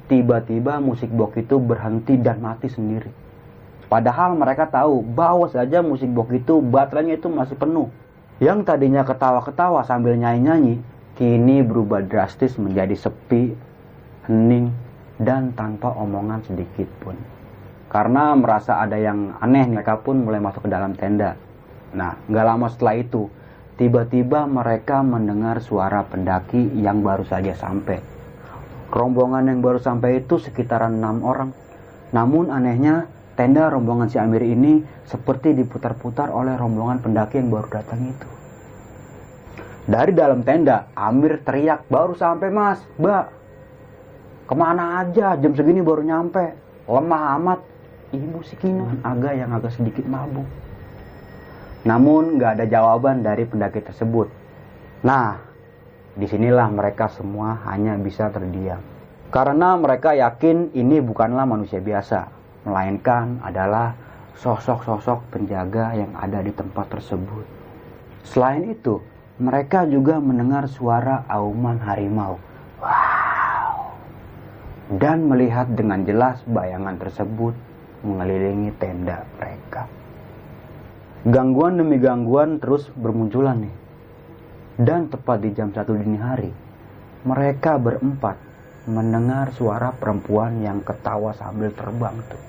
Tiba-tiba 0.05 0.77
musik 0.77 1.09
box 1.09 1.41
itu 1.41 1.57
berhenti 1.57 2.15
dan 2.21 2.39
mati 2.39 2.69
sendiri. 2.69 3.09
Padahal 3.89 4.37
mereka 4.37 4.69
tahu 4.69 5.01
bahwa 5.01 5.49
saja 5.49 5.81
musik 5.81 6.09
box 6.13 6.29
itu 6.33 6.61
baterainya 6.61 7.17
itu 7.17 7.29
masih 7.29 7.57
penuh 7.57 7.89
yang 8.41 8.65
tadinya 8.65 9.05
ketawa-ketawa 9.05 9.85
sambil 9.85 10.17
nyanyi-nyanyi, 10.17 10.81
kini 11.15 11.61
berubah 11.61 12.01
drastis 12.01 12.57
menjadi 12.57 12.97
sepi, 12.97 13.53
hening, 14.25 14.73
dan 15.21 15.53
tanpa 15.53 15.93
omongan 15.93 16.41
sedikit 16.41 16.89
pun. 16.99 17.13
Karena 17.93 18.33
merasa 18.33 18.81
ada 18.81 18.97
yang 18.97 19.37
aneh, 19.37 19.69
mereka 19.69 20.01
pun 20.01 20.25
mulai 20.25 20.41
masuk 20.41 20.65
ke 20.65 20.69
dalam 20.73 20.97
tenda. 20.97 21.37
Nah, 21.93 22.17
nggak 22.25 22.45
lama 22.45 22.67
setelah 22.69 22.95
itu, 22.97 23.29
tiba-tiba 23.77 24.49
mereka 24.49 25.05
mendengar 25.05 25.61
suara 25.61 26.01
pendaki 26.05 26.73
yang 26.81 27.05
baru 27.05 27.25
saja 27.25 27.53
sampai. 27.53 28.01
Rombongan 28.93 29.49
yang 29.49 29.59
baru 29.61 29.81
sampai 29.81 30.21
itu 30.21 30.37
sekitaran 30.37 30.97
enam 30.97 31.25
orang. 31.25 31.49
Namun 32.13 32.53
anehnya, 32.53 33.09
Tenda 33.33 33.65
rombongan 33.65 34.13
si 34.13 34.21
Amir 34.21 34.45
ini 34.45 34.85
seperti 35.09 35.57
diputar-putar 35.57 36.29
oleh 36.29 36.53
rombongan 36.53 37.01
pendaki 37.01 37.41
yang 37.41 37.49
baru 37.49 37.65
datang 37.65 38.05
itu. 38.05 38.29
Dari 39.89 40.13
dalam 40.13 40.45
tenda, 40.45 40.93
Amir 40.93 41.41
teriak, 41.41 41.89
baru 41.89 42.13
sampai 42.13 42.53
mas, 42.53 42.79
mbak. 43.01 43.33
Ke 44.45 44.53
mana 44.53 45.01
aja, 45.01 45.33
jam 45.33 45.57
segini 45.57 45.81
baru 45.81 46.05
nyampe. 46.05 46.61
lemah 46.83 47.39
amat 47.39 47.59
ibu 48.11 48.43
si 48.43 48.59
Kino 48.59 48.83
agak 49.07 49.39
yang 49.39 49.55
agak 49.55 49.71
sedikit 49.71 50.03
mabuk. 50.03 50.45
Namun 51.83 52.39
nggak 52.39 52.59
ada 52.59 52.65
jawaban 52.67 53.23
dari 53.23 53.43
pendaki 53.43 53.83
tersebut. 53.83 54.31
Nah, 55.03 55.35
di 56.15 56.23
sinilah 56.23 56.71
mereka 56.71 57.11
semua 57.11 57.59
hanya 57.67 57.99
bisa 57.99 58.31
terdiam. 58.31 58.79
Karena 59.33 59.75
mereka 59.75 60.13
yakin 60.13 60.71
ini 60.77 61.01
bukanlah 61.01 61.43
manusia 61.43 61.81
biasa, 61.81 62.29
melainkan 62.63 63.41
adalah 63.41 63.97
sosok-sosok 64.37 65.33
penjaga 65.33 65.97
yang 65.97 66.13
ada 66.13 66.39
di 66.39 66.53
tempat 66.53 66.87
tersebut. 66.93 67.45
Selain 68.23 68.63
itu, 68.69 69.01
mereka 69.41 69.89
juga 69.89 70.21
mendengar 70.21 70.69
suara 70.69 71.25
auman 71.27 71.81
harimau. 71.81 72.37
Wow! 72.77 73.97
Dan 74.93 75.25
melihat 75.25 75.73
dengan 75.73 76.05
jelas 76.05 76.39
bayangan 76.45 77.01
tersebut 77.01 77.57
mengelilingi 78.05 78.69
tenda 78.77 79.25
mereka. 79.41 80.02
Gangguan 81.23 81.79
demi 81.79 82.03
gangguan 82.03 82.59
terus 82.59 82.91
bermunculan 82.99 83.63
nih. 83.63 83.75
Dan 84.75 85.07
tepat 85.07 85.39
di 85.39 85.55
jam 85.55 85.71
satu 85.71 85.95
dini 85.95 86.19
hari, 86.19 86.51
mereka 87.23 87.79
berempat 87.79 88.35
mendengar 88.91 89.55
suara 89.55 89.95
perempuan 89.95 90.59
yang 90.59 90.83
ketawa 90.83 91.31
sambil 91.31 91.71
terbang 91.71 92.19
tuh. 92.27 92.43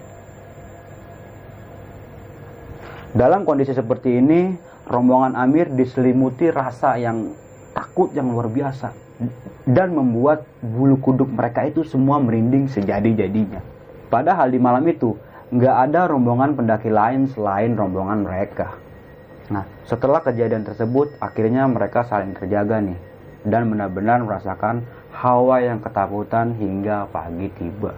Dalam 3.15 3.47
kondisi 3.47 3.71
seperti 3.71 4.19
ini, 4.19 4.59
rombongan 4.91 5.39
Amir 5.39 5.71
diselimuti 5.71 6.51
rasa 6.51 6.99
yang 6.99 7.31
takut 7.71 8.11
yang 8.11 8.27
luar 8.35 8.51
biasa 8.51 8.91
dan 9.71 9.95
membuat 9.95 10.43
bulu 10.59 10.99
kuduk 10.99 11.31
mereka 11.31 11.63
itu 11.63 11.87
semua 11.87 12.19
merinding 12.19 12.67
sejadi-jadinya. 12.67 13.63
Padahal 14.11 14.51
di 14.51 14.59
malam 14.59 14.83
itu 14.91 15.15
nggak 15.55 15.77
ada 15.87 16.11
rombongan 16.11 16.59
pendaki 16.59 16.91
lain 16.91 17.31
selain 17.31 17.79
rombongan 17.79 18.27
mereka. 18.27 18.75
Nah, 19.55 19.63
setelah 19.87 20.19
kejadian 20.19 20.67
tersebut, 20.67 21.15
akhirnya 21.23 21.71
mereka 21.71 22.03
saling 22.03 22.35
terjaga 22.35 22.83
nih 22.83 22.99
dan 23.47 23.71
benar-benar 23.71 24.27
merasakan 24.27 24.83
hawa 25.15 25.63
yang 25.63 25.79
ketakutan 25.79 26.59
hingga 26.59 27.07
pagi 27.07 27.47
tiba. 27.55 27.95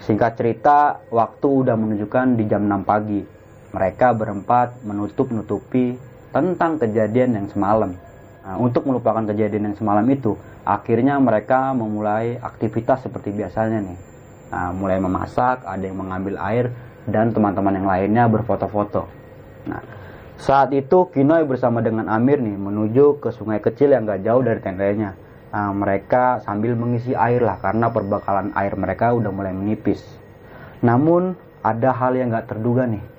Singkat 0.00 0.40
cerita, 0.40 1.04
waktu 1.12 1.68
udah 1.68 1.76
menunjukkan 1.76 2.40
di 2.40 2.48
jam 2.48 2.64
6 2.64 2.80
pagi 2.80 3.20
mereka 3.68 4.16
berempat 4.16 4.80
menutup-nutupi 4.88 6.00
tentang 6.32 6.80
kejadian 6.80 7.44
yang 7.44 7.46
semalam. 7.52 7.92
Nah, 8.40 8.56
untuk 8.56 8.88
melupakan 8.88 9.20
kejadian 9.20 9.68
yang 9.68 9.76
semalam 9.76 10.06
itu, 10.08 10.32
akhirnya 10.64 11.20
mereka 11.20 11.76
memulai 11.76 12.40
aktivitas 12.40 13.04
seperti 13.04 13.36
biasanya 13.36 13.84
nih. 13.84 13.98
Nah, 14.48 14.72
mulai 14.72 14.96
memasak, 14.96 15.64
ada 15.64 15.84
yang 15.84 16.00
mengambil 16.00 16.40
air, 16.40 16.72
dan 17.04 17.32
teman-teman 17.32 17.76
yang 17.76 17.88
lainnya 17.88 18.24
berfoto-foto. 18.28 19.08
Nah, 19.68 19.80
saat 20.40 20.72
itu 20.72 21.08
Kinoy 21.12 21.44
bersama 21.44 21.84
dengan 21.84 22.08
Amir 22.08 22.40
nih 22.40 22.56
menuju 22.56 23.20
ke 23.20 23.32
sungai 23.32 23.60
kecil 23.60 23.92
yang 23.92 24.08
gak 24.08 24.24
jauh 24.24 24.40
dari 24.40 24.60
tendanya. 24.60 25.16
Nah, 25.52 25.72
mereka 25.72 26.40
sambil 26.44 26.76
mengisi 26.76 27.16
air 27.16 27.40
lah 27.40 27.60
karena 27.60 27.88
perbakalan 27.88 28.52
air 28.56 28.76
mereka 28.76 29.12
udah 29.16 29.32
mulai 29.32 29.52
menipis. 29.52 30.04
Namun 30.84 31.36
ada 31.64 31.92
hal 31.92 32.16
yang 32.16 32.32
gak 32.32 32.52
terduga 32.52 32.84
nih 32.84 33.18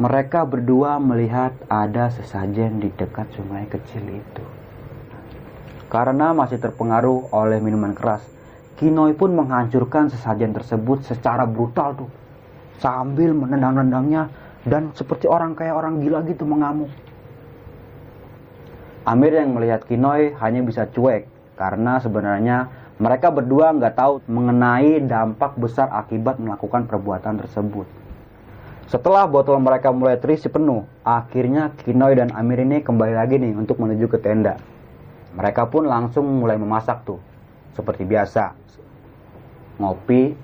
mereka 0.00 0.48
berdua 0.48 0.96
melihat 0.96 1.52
ada 1.68 2.08
sesajen 2.08 2.80
di 2.80 2.88
dekat 2.88 3.28
sungai 3.36 3.68
kecil 3.68 4.00
itu. 4.08 4.44
Karena 5.92 6.32
masih 6.32 6.56
terpengaruh 6.56 7.28
oleh 7.36 7.60
minuman 7.60 7.92
keras, 7.92 8.24
Kinoy 8.78 9.16
pun 9.16 9.34
menghancurkan 9.34 10.12
sesajen 10.12 10.54
tersebut 10.54 11.02
secara 11.08 11.48
brutal 11.48 12.06
tuh. 12.06 12.10
Sambil 12.78 13.34
menendang-nendangnya 13.34 14.30
dan 14.64 14.92
seperti 14.92 15.26
orang 15.26 15.56
kayak 15.56 15.74
orang 15.76 16.04
gila 16.04 16.20
gitu 16.28 16.44
mengamuk. 16.44 16.92
Amir 19.08 19.32
yang 19.32 19.56
melihat 19.56 19.82
Kinoy 19.88 20.36
hanya 20.36 20.60
bisa 20.60 20.84
cuek 20.84 21.24
karena 21.56 22.00
sebenarnya 22.00 22.68
mereka 23.00 23.32
berdua 23.32 23.72
nggak 23.72 23.96
tahu 23.96 24.20
mengenai 24.28 25.00
dampak 25.00 25.56
besar 25.56 25.88
akibat 25.88 26.36
melakukan 26.36 26.84
perbuatan 26.84 27.40
tersebut. 27.40 27.88
Setelah 28.92 29.24
botol 29.24 29.56
mereka 29.62 29.88
mulai 29.88 30.20
terisi 30.20 30.52
penuh, 30.52 30.84
akhirnya 31.00 31.72
Kinoy 31.80 32.12
dan 32.12 32.28
Amir 32.36 32.60
ini 32.60 32.84
kembali 32.84 33.14
lagi 33.16 33.40
nih 33.40 33.56
untuk 33.56 33.80
menuju 33.80 34.04
ke 34.10 34.18
tenda. 34.20 34.60
Mereka 35.32 35.70
pun 35.70 35.86
langsung 35.86 36.26
mulai 36.42 36.58
memasak 36.58 37.06
tuh, 37.06 37.22
seperti 37.74 38.02
biasa. 38.06 38.54
Ngopi, 39.80 40.34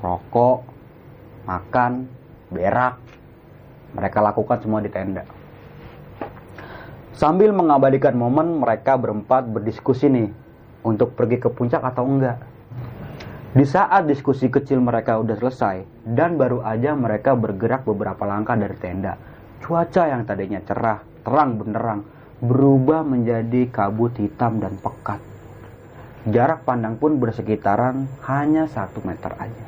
rokok, 0.00 0.58
makan, 1.44 2.08
berak. 2.52 2.96
Mereka 3.96 4.18
lakukan 4.20 4.58
semua 4.60 4.80
di 4.84 4.92
tenda. 4.92 5.24
Sambil 7.18 7.50
mengabadikan 7.50 8.14
momen 8.14 8.62
mereka 8.62 8.94
berempat 8.94 9.48
berdiskusi 9.50 10.06
nih 10.06 10.30
untuk 10.86 11.18
pergi 11.18 11.42
ke 11.42 11.50
puncak 11.50 11.82
atau 11.82 12.06
enggak. 12.06 12.38
Di 13.48 13.64
saat 13.64 14.06
diskusi 14.06 14.46
kecil 14.46 14.78
mereka 14.78 15.18
udah 15.18 15.34
selesai 15.34 15.82
dan 16.04 16.38
baru 16.38 16.62
aja 16.62 16.94
mereka 16.94 17.34
bergerak 17.34 17.82
beberapa 17.88 18.22
langkah 18.22 18.54
dari 18.54 18.76
tenda, 18.78 19.18
cuaca 19.64 20.04
yang 20.06 20.22
tadinya 20.28 20.60
cerah, 20.62 21.00
terang 21.26 21.58
benderang, 21.58 22.00
berubah 22.38 23.02
menjadi 23.02 23.66
kabut 23.72 24.14
hitam 24.20 24.62
dan 24.62 24.78
pekat. 24.78 25.18
Jarak 26.28 26.68
pandang 26.68 27.00
pun 27.00 27.16
bersekitaran 27.16 28.04
hanya 28.28 28.68
satu 28.68 29.00
meter 29.00 29.32
aja. 29.38 29.64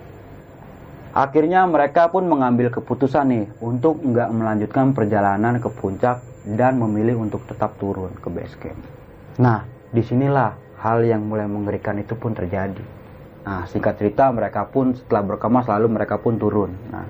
Akhirnya 1.11 1.66
mereka 1.66 2.12
pun 2.12 2.29
mengambil 2.29 2.70
keputusan 2.70 3.27
nih 3.33 3.46
untuk 3.59 3.99
nggak 3.99 4.31
melanjutkan 4.31 4.94
perjalanan 4.94 5.59
ke 5.59 5.66
puncak 5.73 6.23
dan 6.44 6.79
memilih 6.79 7.18
untuk 7.18 7.42
tetap 7.49 7.75
turun 7.81 8.12
ke 8.14 8.29
base 8.31 8.57
camp. 8.61 8.79
Nah, 9.40 9.66
di 9.90 10.05
sinilah 10.05 10.55
hal 10.79 11.03
yang 11.03 11.27
mulai 11.27 11.51
mengerikan 11.51 11.99
itu 11.99 12.14
pun 12.14 12.37
terjadi. 12.37 12.85
Nah, 13.42 13.66
singkat 13.66 13.99
cerita 13.99 14.31
mereka 14.31 14.68
pun 14.68 14.94
setelah 14.94 15.35
berkemas 15.35 15.66
lalu 15.66 15.87
mereka 15.90 16.20
pun 16.20 16.38
turun. 16.38 16.70
Nah, 16.92 17.07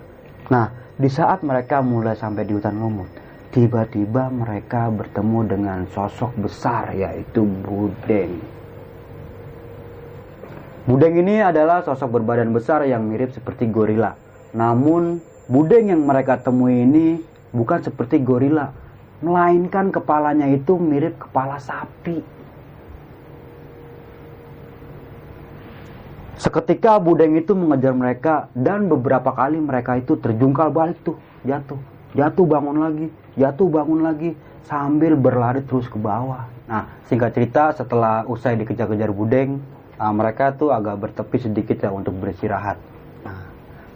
nah 0.48 0.66
di 0.96 1.10
saat 1.10 1.44
mereka 1.44 1.84
mulai 1.84 2.16
sampai 2.16 2.48
di 2.48 2.56
hutan 2.56 2.80
lumut, 2.80 3.10
tiba-tiba 3.52 4.30
mereka 4.30 4.88
bertemu 4.88 5.38
dengan 5.44 5.78
sosok 5.90 6.38
besar 6.40 6.94
yaitu 6.94 7.44
Budeng. 7.44 8.38
Budeng 10.88 11.20
ini 11.20 11.44
adalah 11.44 11.84
sosok 11.84 12.20
berbadan 12.20 12.56
besar 12.56 12.88
yang 12.88 13.04
mirip 13.04 13.36
seperti 13.36 13.68
gorila. 13.68 14.16
Namun, 14.56 15.20
Budeng 15.50 15.92
yang 15.92 16.06
mereka 16.06 16.40
temui 16.40 16.86
ini 16.86 17.20
bukan 17.52 17.82
seperti 17.84 18.22
gorila, 18.22 18.70
melainkan 19.20 19.92
kepalanya 19.92 20.48
itu 20.48 20.78
mirip 20.80 21.20
kepala 21.20 21.60
sapi. 21.60 22.22
Seketika 26.40 26.96
Budeng 26.96 27.36
itu 27.36 27.52
mengejar 27.52 27.92
mereka 27.92 28.48
dan 28.56 28.88
beberapa 28.88 29.36
kali 29.36 29.60
mereka 29.60 30.00
itu 30.00 30.16
terjungkal 30.16 30.72
balik 30.72 30.96
tuh, 31.04 31.20
jatuh. 31.44 31.76
Jatuh 32.16 32.46
bangun 32.48 32.80
lagi, 32.80 33.06
jatuh 33.36 33.68
bangun 33.68 34.00
lagi 34.00 34.32
sambil 34.64 35.12
berlari 35.12 35.60
terus 35.60 35.84
ke 35.92 36.00
bawah. 36.00 36.48
Nah, 36.64 36.88
singkat 37.04 37.36
cerita 37.36 37.76
setelah 37.76 38.24
usai 38.24 38.56
dikejar-kejar 38.56 39.12
Budeng, 39.12 39.60
uh, 40.00 40.12
mereka 40.16 40.56
tuh 40.56 40.72
agak 40.72 40.96
bertepi 40.96 41.36
sedikit 41.36 41.76
ya 41.84 41.92
untuk 41.92 42.16
beristirahat. 42.16 42.80
Nah, 43.22 43.44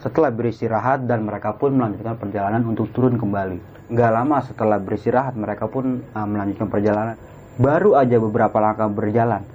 setelah 0.04 0.28
beristirahat 0.28 1.08
dan 1.08 1.24
mereka 1.24 1.56
pun 1.56 1.72
melanjutkan 1.72 2.20
perjalanan 2.20 2.62
untuk 2.68 2.92
turun 2.92 3.16
kembali. 3.16 3.88
Gak 3.96 4.12
lama 4.12 4.44
setelah 4.44 4.76
beristirahat 4.76 5.32
mereka 5.34 5.64
pun 5.64 6.04
uh, 6.04 6.26
melanjutkan 6.28 6.68
perjalanan. 6.68 7.16
Baru 7.56 7.96
aja 7.96 8.18
beberapa 8.20 8.58
langkah 8.60 8.90
berjalan, 8.90 9.46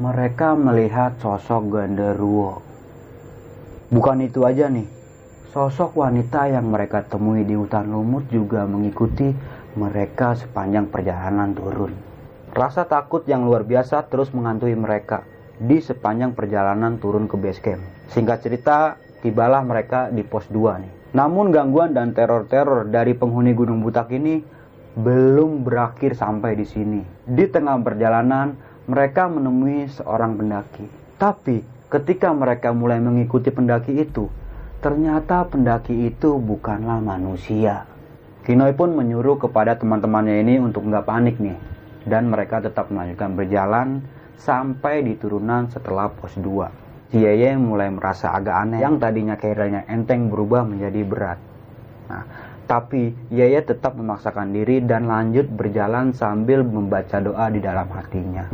mereka 0.00 0.56
melihat 0.56 1.14
sosok 1.20 1.68
genderuwo. 1.68 2.64
Bukan 3.92 4.24
itu 4.24 4.48
aja 4.48 4.72
nih, 4.72 4.88
sosok 5.52 6.00
wanita 6.00 6.48
yang 6.48 6.72
mereka 6.72 7.04
temui 7.04 7.44
di 7.44 7.52
hutan 7.52 7.92
lumut 7.92 8.24
juga 8.32 8.64
mengikuti 8.64 9.36
mereka 9.76 10.32
sepanjang 10.32 10.88
perjalanan 10.88 11.52
turun. 11.52 11.92
Rasa 12.56 12.88
takut 12.88 13.28
yang 13.28 13.44
luar 13.44 13.68
biasa 13.68 14.08
terus 14.08 14.32
menghantui 14.32 14.72
mereka 14.72 15.28
di 15.62 15.78
sepanjang 15.78 16.34
perjalanan 16.34 16.98
turun 16.98 17.30
ke 17.30 17.38
base 17.38 17.62
camp. 17.62 17.82
Singkat 18.10 18.38
cerita, 18.42 18.98
tibalah 19.22 19.62
mereka 19.62 20.10
di 20.10 20.26
pos 20.26 20.50
2 20.50 20.82
nih. 20.82 20.92
Namun 21.14 21.54
gangguan 21.54 21.94
dan 21.94 22.10
teror-teror 22.10 22.90
dari 22.90 23.14
penghuni 23.14 23.54
Gunung 23.54 23.78
Butak 23.78 24.10
ini 24.10 24.42
belum 24.98 25.62
berakhir 25.62 26.18
sampai 26.18 26.58
di 26.58 26.66
sini. 26.66 27.00
Di 27.22 27.46
tengah 27.46 27.78
perjalanan, 27.78 28.58
mereka 28.90 29.30
menemui 29.30 29.86
seorang 29.86 30.34
pendaki. 30.34 30.84
Tapi 31.16 31.62
ketika 31.86 32.34
mereka 32.34 32.74
mulai 32.74 32.98
mengikuti 32.98 33.54
pendaki 33.54 34.02
itu, 34.02 34.26
ternyata 34.82 35.46
pendaki 35.46 36.10
itu 36.10 36.42
bukanlah 36.42 36.98
manusia. 36.98 37.86
Kinoy 38.42 38.74
pun 38.74 38.98
menyuruh 38.98 39.38
kepada 39.38 39.78
teman-temannya 39.78 40.42
ini 40.42 40.58
untuk 40.58 40.82
nggak 40.90 41.06
panik 41.06 41.38
nih. 41.38 41.54
Dan 42.02 42.34
mereka 42.34 42.58
tetap 42.58 42.90
melanjutkan 42.90 43.38
berjalan 43.38 44.02
sampai 44.42 45.06
di 45.06 45.14
turunan 45.14 45.70
setelah 45.70 46.10
pos 46.10 46.34
2. 46.34 47.14
si 47.14 47.22
Yeye 47.22 47.54
mulai 47.54 47.94
merasa 47.94 48.34
agak 48.34 48.66
aneh 48.66 48.82
yang 48.82 48.98
tadinya 48.98 49.38
kiranya 49.38 49.86
enteng 49.86 50.26
berubah 50.26 50.66
menjadi 50.66 51.00
berat. 51.06 51.38
Nah, 52.10 52.24
tapi 52.66 53.14
Yeye 53.30 53.62
tetap 53.62 53.94
memaksakan 53.94 54.50
diri 54.50 54.82
dan 54.82 55.06
lanjut 55.06 55.46
berjalan 55.46 56.10
sambil 56.10 56.66
membaca 56.66 57.22
doa 57.22 57.46
di 57.54 57.62
dalam 57.62 57.86
hatinya. 57.94 58.50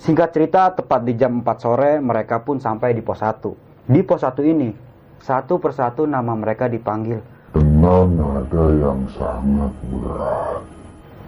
Singkat 0.00 0.28
cerita, 0.32 0.72
tepat 0.72 1.04
di 1.04 1.12
jam 1.12 1.44
4 1.44 1.60
sore 1.60 2.00
mereka 2.00 2.40
pun 2.40 2.56
sampai 2.56 2.96
di 2.96 3.04
pos 3.04 3.20
1. 3.20 3.52
Di 3.84 4.00
pos 4.00 4.24
1 4.24 4.40
ini, 4.48 4.72
satu 5.20 5.60
persatu 5.60 6.08
nama 6.08 6.32
mereka 6.32 6.64
dipanggil. 6.72 7.20
Dengan 7.52 8.08
nada 8.16 8.64
yang 8.72 9.04
sangat 9.12 9.74
berat. 9.92 10.62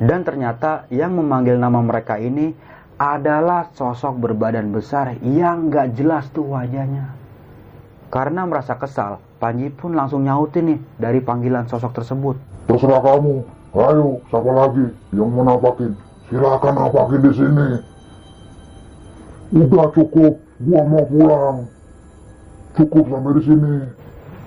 Dan 0.00 0.24
ternyata 0.24 0.88
yang 0.88 1.12
memanggil 1.12 1.60
nama 1.60 1.84
mereka 1.84 2.16
ini 2.16 2.56
adalah 3.02 3.66
sosok 3.74 4.22
berbadan 4.22 4.70
besar 4.70 5.18
yang 5.26 5.74
gak 5.74 5.98
jelas 5.98 6.30
tuh 6.30 6.46
wajahnya. 6.54 7.10
Karena 8.14 8.46
merasa 8.46 8.78
kesal, 8.78 9.18
Panji 9.42 9.74
pun 9.74 9.98
langsung 9.98 10.22
nyautin 10.22 10.70
nih 10.70 10.78
dari 11.02 11.18
panggilan 11.18 11.66
sosok 11.66 11.98
tersebut. 11.98 12.38
Terserah 12.70 13.02
kamu. 13.02 13.42
Ayo, 13.74 14.22
siapa 14.30 14.50
lagi 14.54 14.86
yang 15.10 15.34
mau 15.34 15.42
nampakin? 15.42 15.98
Silakan 16.30 16.74
nampakin 16.78 17.20
di 17.26 17.32
sini. 17.34 17.68
Udah 19.50 19.88
cukup, 19.90 20.38
gua 20.62 20.82
mau 20.86 21.04
pulang. 21.10 21.56
Cukup 22.78 23.04
sampai 23.10 23.32
di 23.34 23.42
sini. 23.42 23.74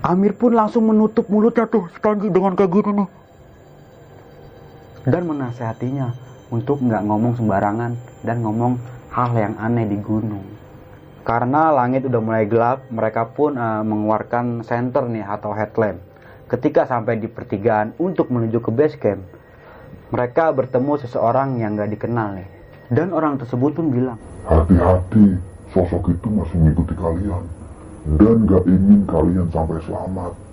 Amir 0.05 0.31
pun 0.37 0.55
langsung 0.55 0.87
menutup 0.87 1.27
mulutnya 1.27 1.67
tuh 1.67 1.91
si 1.91 1.99
Panji 1.99 2.31
dengan 2.31 2.55
kayak 2.55 2.71
gini 2.71 3.03
nih. 3.03 3.09
Dan 5.09 5.27
menasehatinya 5.27 6.13
untuk 6.55 6.79
nggak 6.79 7.03
ngomong 7.03 7.35
sembarangan 7.35 7.91
dan 8.23 8.39
ngomong 8.39 8.79
hal 9.11 9.35
yang 9.35 9.59
aneh 9.59 9.83
di 9.83 9.99
gunung. 9.99 10.47
Karena 11.27 11.73
langit 11.75 12.07
udah 12.07 12.21
mulai 12.21 12.45
gelap, 12.47 12.87
mereka 12.87 13.27
pun 13.27 13.59
uh, 13.59 13.83
mengeluarkan 13.83 14.63
senter 14.63 15.03
nih 15.11 15.25
atau 15.25 15.51
headlamp. 15.51 15.99
Ketika 16.47 16.87
sampai 16.87 17.17
di 17.19 17.25
pertigaan 17.25 17.97
untuk 17.97 18.29
menuju 18.29 18.61
ke 18.61 18.69
base 18.69 18.95
camp, 18.95 19.25
mereka 20.13 20.53
bertemu 20.53 21.01
seseorang 21.01 21.57
yang 21.59 21.73
nggak 21.75 21.91
dikenal 21.97 22.37
nih. 22.37 22.47
Dan 22.93 23.09
orang 23.11 23.41
tersebut 23.41 23.73
pun 23.73 23.89
bilang, 23.89 24.21
Hati-hati, 24.45 25.41
sosok 25.73 26.13
itu 26.13 26.27
masih 26.29 26.55
mengikuti 26.61 26.93
kalian. 26.93 27.43
Dan 28.21 28.45
gak 28.45 28.63
ingin 28.69 29.01
kalian 29.09 29.49
sampai 29.49 29.81
selamat. 29.81 30.44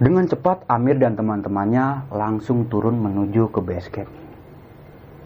Dengan 0.00 0.24
cepat 0.24 0.64
Amir 0.64 0.96
dan 0.96 1.12
teman-temannya 1.12 2.08
langsung 2.08 2.64
turun 2.72 2.96
menuju 2.96 3.52
ke 3.52 3.60
base 3.60 3.92
camp. 3.92 4.08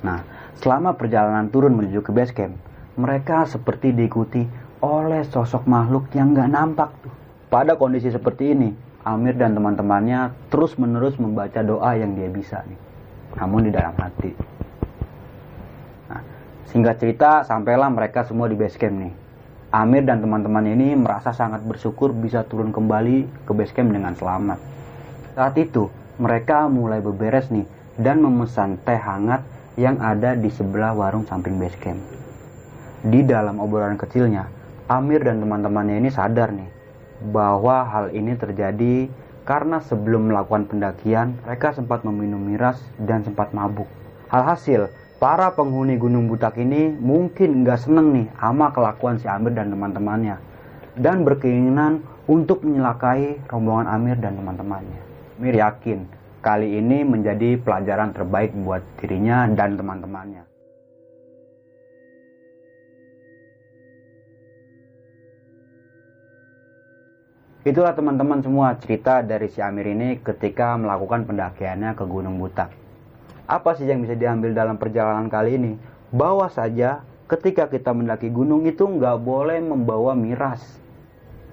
Nah, 0.02 0.26
selama 0.58 0.98
perjalanan 0.98 1.46
turun 1.46 1.78
menuju 1.78 2.02
ke 2.02 2.10
base 2.10 2.34
camp, 2.34 2.58
mereka 2.98 3.46
seperti 3.46 3.94
diikuti 3.94 4.42
oleh 4.82 5.22
sosok 5.30 5.70
makhluk 5.70 6.10
yang 6.18 6.34
nggak 6.34 6.50
nampak 6.50 6.90
tuh. 7.06 7.14
Pada 7.54 7.78
kondisi 7.78 8.10
seperti 8.10 8.50
ini, 8.50 8.74
Amir 9.06 9.38
dan 9.38 9.54
teman-temannya 9.54 10.34
terus-menerus 10.50 11.22
membaca 11.22 11.62
doa 11.62 11.94
yang 11.94 12.18
dia 12.18 12.26
bisa 12.26 12.66
nih. 12.66 12.80
Namun 13.38 13.70
di 13.70 13.70
dalam 13.70 13.94
hati. 13.94 14.34
Nah, 16.10 16.22
singkat 16.66 16.98
cerita, 16.98 17.46
sampailah 17.46 17.94
mereka 17.94 18.26
semua 18.26 18.50
di 18.50 18.58
base 18.58 18.74
camp 18.74 19.06
nih. 19.06 19.23
Amir 19.74 20.06
dan 20.06 20.22
teman-teman 20.22 20.70
ini 20.70 20.94
merasa 20.94 21.34
sangat 21.34 21.66
bersyukur 21.66 22.14
bisa 22.14 22.46
turun 22.46 22.70
kembali 22.70 23.26
ke 23.42 23.50
base 23.50 23.74
camp 23.74 23.90
dengan 23.90 24.14
selamat. 24.14 24.62
Saat 25.34 25.58
itu, 25.58 25.90
mereka 26.22 26.70
mulai 26.70 27.02
beberes 27.02 27.50
nih 27.50 27.66
dan 27.98 28.22
memesan 28.22 28.78
teh 28.86 28.94
hangat 28.94 29.42
yang 29.74 29.98
ada 29.98 30.38
di 30.38 30.46
sebelah 30.46 30.94
warung 30.94 31.26
samping 31.26 31.58
base 31.58 31.74
camp. 31.82 31.98
Di 33.02 33.26
dalam 33.26 33.58
obrolan 33.58 33.98
kecilnya, 33.98 34.46
Amir 34.86 35.26
dan 35.26 35.42
teman-temannya 35.42 36.06
ini 36.06 36.10
sadar 36.14 36.54
nih 36.54 36.70
bahwa 37.34 37.82
hal 37.82 38.14
ini 38.14 38.38
terjadi 38.38 39.10
karena 39.42 39.82
sebelum 39.82 40.30
melakukan 40.30 40.70
pendakian, 40.70 41.34
mereka 41.42 41.74
sempat 41.74 42.06
meminum 42.06 42.38
miras 42.38 42.78
dan 43.02 43.26
sempat 43.26 43.50
mabuk. 43.50 43.90
Alhasil, 44.30 44.86
para 45.24 45.56
penghuni 45.56 45.96
Gunung 45.96 46.28
Butak 46.28 46.60
ini 46.60 46.92
mungkin 47.00 47.64
nggak 47.64 47.88
seneng 47.88 48.12
nih 48.12 48.26
sama 48.36 48.68
kelakuan 48.76 49.16
si 49.16 49.24
Amir 49.24 49.56
dan 49.56 49.72
teman-temannya 49.72 50.36
dan 51.00 51.24
berkeinginan 51.24 52.04
untuk 52.28 52.60
menyelakai 52.60 53.40
rombongan 53.48 53.88
Amir 53.88 54.20
dan 54.20 54.36
teman-temannya. 54.36 55.00
Amir 55.40 55.56
yakin 55.56 56.04
kali 56.44 56.76
ini 56.76 57.08
menjadi 57.08 57.56
pelajaran 57.56 58.12
terbaik 58.12 58.52
buat 58.52 58.84
dirinya 59.00 59.48
dan 59.48 59.80
teman-temannya. 59.80 60.44
Itulah 67.64 67.96
teman-teman 67.96 68.44
semua 68.44 68.76
cerita 68.76 69.24
dari 69.24 69.48
si 69.48 69.64
Amir 69.64 69.88
ini 69.88 70.20
ketika 70.20 70.76
melakukan 70.76 71.24
pendakiannya 71.24 71.96
ke 71.96 72.04
Gunung 72.04 72.36
Butak. 72.36 72.83
Apa 73.44 73.76
sih 73.76 73.84
yang 73.84 74.00
bisa 74.00 74.16
diambil 74.16 74.56
dalam 74.56 74.80
perjalanan 74.80 75.28
kali 75.28 75.60
ini? 75.60 75.72
Bahwa 76.08 76.48
saja 76.48 77.04
ketika 77.28 77.68
kita 77.68 77.92
mendaki 77.92 78.32
gunung 78.32 78.64
itu 78.64 78.88
nggak 78.88 79.20
boleh 79.20 79.60
membawa 79.60 80.16
miras. 80.16 80.64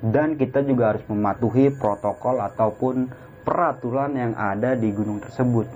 Dan 0.01 0.33
kita 0.33 0.65
juga 0.65 0.95
harus 0.95 1.05
mematuhi 1.05 1.69
protokol 1.69 2.41
ataupun 2.41 3.11
peraturan 3.45 4.17
yang 4.17 4.33
ada 4.33 4.73
di 4.73 4.89
gunung 4.89 5.21
tersebut. 5.21 5.69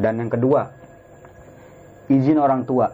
Dan 0.00 0.16
yang 0.22 0.32
kedua, 0.32 0.72
izin 2.08 2.40
orang 2.40 2.64
tua. 2.64 2.88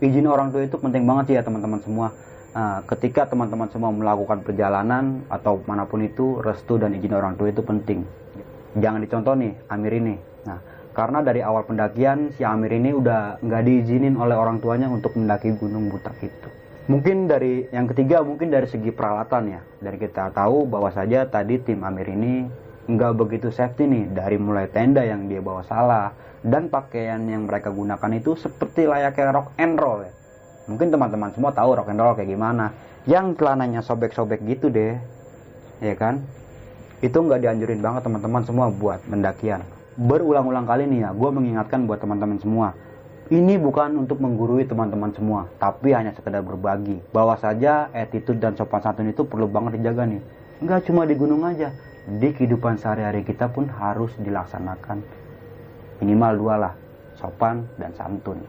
Izin 0.00 0.28
orang 0.28 0.52
tua 0.52 0.64
itu 0.64 0.76
penting 0.76 1.08
banget 1.08 1.24
sih 1.32 1.34
ya 1.40 1.42
teman-teman 1.46 1.80
semua. 1.80 2.12
Nah, 2.50 2.82
ketika 2.84 3.30
teman-teman 3.30 3.70
semua 3.70 3.94
melakukan 3.94 4.42
perjalanan 4.42 5.22
atau 5.30 5.62
mana 5.64 5.86
pun 5.86 6.02
itu, 6.02 6.42
restu 6.42 6.76
dan 6.76 6.92
izin 6.92 7.14
orang 7.16 7.38
tua 7.38 7.48
itu 7.48 7.62
penting. 7.62 8.04
Jangan 8.76 9.00
dicontoh 9.00 9.34
nih, 9.38 9.56
Amir 9.70 9.94
ini. 9.96 10.29
Karena 11.00 11.24
dari 11.24 11.40
awal 11.40 11.64
pendakian 11.64 12.28
si 12.36 12.44
Amir 12.44 12.76
ini 12.76 12.92
udah 12.92 13.40
nggak 13.40 13.62
diizinin 13.64 14.20
oleh 14.20 14.36
orang 14.36 14.60
tuanya 14.60 14.84
untuk 14.84 15.16
mendaki 15.16 15.56
Gunung 15.56 15.88
Butak 15.88 16.20
itu. 16.20 16.48
Mungkin 16.92 17.24
dari 17.24 17.64
yang 17.72 17.88
ketiga, 17.88 18.20
mungkin 18.20 18.52
dari 18.52 18.68
segi 18.68 18.92
peralatan 18.92 19.48
ya. 19.48 19.64
Dari 19.80 19.96
kita 19.96 20.28
tahu 20.28 20.68
bahwa 20.68 20.92
saja 20.92 21.24
tadi 21.24 21.56
tim 21.56 21.80
Amir 21.88 22.04
ini 22.04 22.44
nggak 22.84 23.16
begitu 23.16 23.48
safety 23.48 23.88
nih. 23.88 24.12
Dari 24.12 24.36
mulai 24.36 24.68
tenda 24.68 25.00
yang 25.00 25.24
dia 25.24 25.40
bawa 25.40 25.64
salah 25.64 26.12
dan 26.44 26.68
pakaian 26.68 27.24
yang 27.24 27.48
mereka 27.48 27.72
gunakan 27.72 28.20
itu 28.20 28.36
seperti 28.36 28.84
layaknya 28.84 29.40
rock 29.40 29.56
and 29.56 29.80
roll 29.80 30.04
ya. 30.04 30.12
Mungkin 30.68 30.92
teman-teman 30.92 31.32
semua 31.32 31.56
tahu 31.56 31.80
rock 31.80 31.88
and 31.88 31.96
roll 31.96 32.12
kayak 32.12 32.28
gimana. 32.28 32.76
Yang 33.08 33.40
celananya 33.40 33.80
sobek-sobek 33.80 34.44
gitu 34.44 34.68
deh. 34.68 35.00
Ya 35.80 35.96
kan? 35.96 36.20
Itu 37.00 37.24
nggak 37.24 37.40
dianjurin 37.40 37.80
banget 37.80 38.04
teman-teman 38.04 38.44
semua 38.44 38.68
buat 38.68 39.00
mendakian 39.08 39.64
berulang-ulang 39.98 40.66
kali 40.66 40.86
nih 40.86 41.06
ya 41.06 41.10
gue 41.10 41.30
mengingatkan 41.30 41.86
buat 41.86 41.98
teman-teman 41.98 42.38
semua. 42.38 42.74
Ini 43.30 43.62
bukan 43.62 43.94
untuk 43.94 44.18
menggurui 44.18 44.66
teman-teman 44.66 45.14
semua 45.14 45.46
tapi 45.62 45.94
hanya 45.94 46.10
sekedar 46.14 46.42
berbagi. 46.42 46.98
Bahwa 47.14 47.38
saja 47.38 47.90
attitude 47.94 48.42
dan 48.42 48.58
sopan 48.58 48.82
santun 48.82 49.10
itu 49.10 49.22
perlu 49.22 49.46
banget 49.46 49.78
dijaga 49.78 50.06
nih. 50.06 50.22
Nggak 50.60 50.90
cuma 50.90 51.06
di 51.06 51.14
gunung 51.14 51.46
aja 51.46 51.70
di 52.10 52.28
kehidupan 52.34 52.82
sehari-hari 52.82 53.22
kita 53.22 53.46
pun 53.54 53.70
harus 53.70 54.10
dilaksanakan. 54.18 54.98
Minimal 56.02 56.32
dua 56.36 56.54
lah 56.58 56.74
sopan 57.20 57.68
dan 57.78 57.94
santun. 57.94 58.42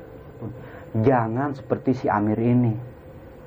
Jangan 0.97 1.53
seperti 1.53 2.03
si 2.03 2.05
Amir 2.09 2.39
ini. 2.41 2.73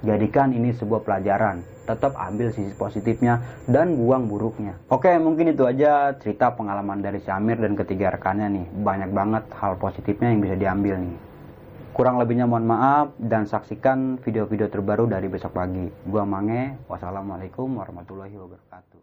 Jadikan 0.04 0.52
ini 0.52 0.70
sebuah 0.76 1.02
pelajaran. 1.02 1.73
Tetap 1.85 2.16
ambil 2.16 2.49
sisi 2.49 2.73
positifnya 2.73 3.44
dan 3.68 3.92
buang 4.01 4.25
buruknya. 4.25 4.81
Oke, 4.88 5.12
mungkin 5.20 5.53
itu 5.53 5.68
aja 5.68 6.16
cerita 6.16 6.53
pengalaman 6.57 7.05
dari 7.05 7.20
si 7.20 7.29
Amir 7.29 7.61
dan 7.61 7.77
ketiga 7.77 8.16
rekannya 8.16 8.49
nih. 8.49 8.66
Banyak 8.81 9.11
banget 9.12 9.44
hal 9.61 9.77
positifnya 9.77 10.33
yang 10.33 10.40
bisa 10.40 10.57
diambil 10.57 10.97
nih. 10.97 11.16
Kurang 11.94 12.18
lebihnya 12.18 12.51
mohon 12.51 12.66
maaf 12.66 13.14
dan 13.23 13.47
saksikan 13.47 14.18
video-video 14.18 14.66
terbaru 14.66 15.07
dari 15.07 15.31
besok 15.31 15.55
pagi. 15.55 15.87
Gua 16.09 16.27
Mange, 16.27 16.75
wassalamualaikum 16.90 17.70
warahmatullahi 17.70 18.35
wabarakatuh. 18.35 18.93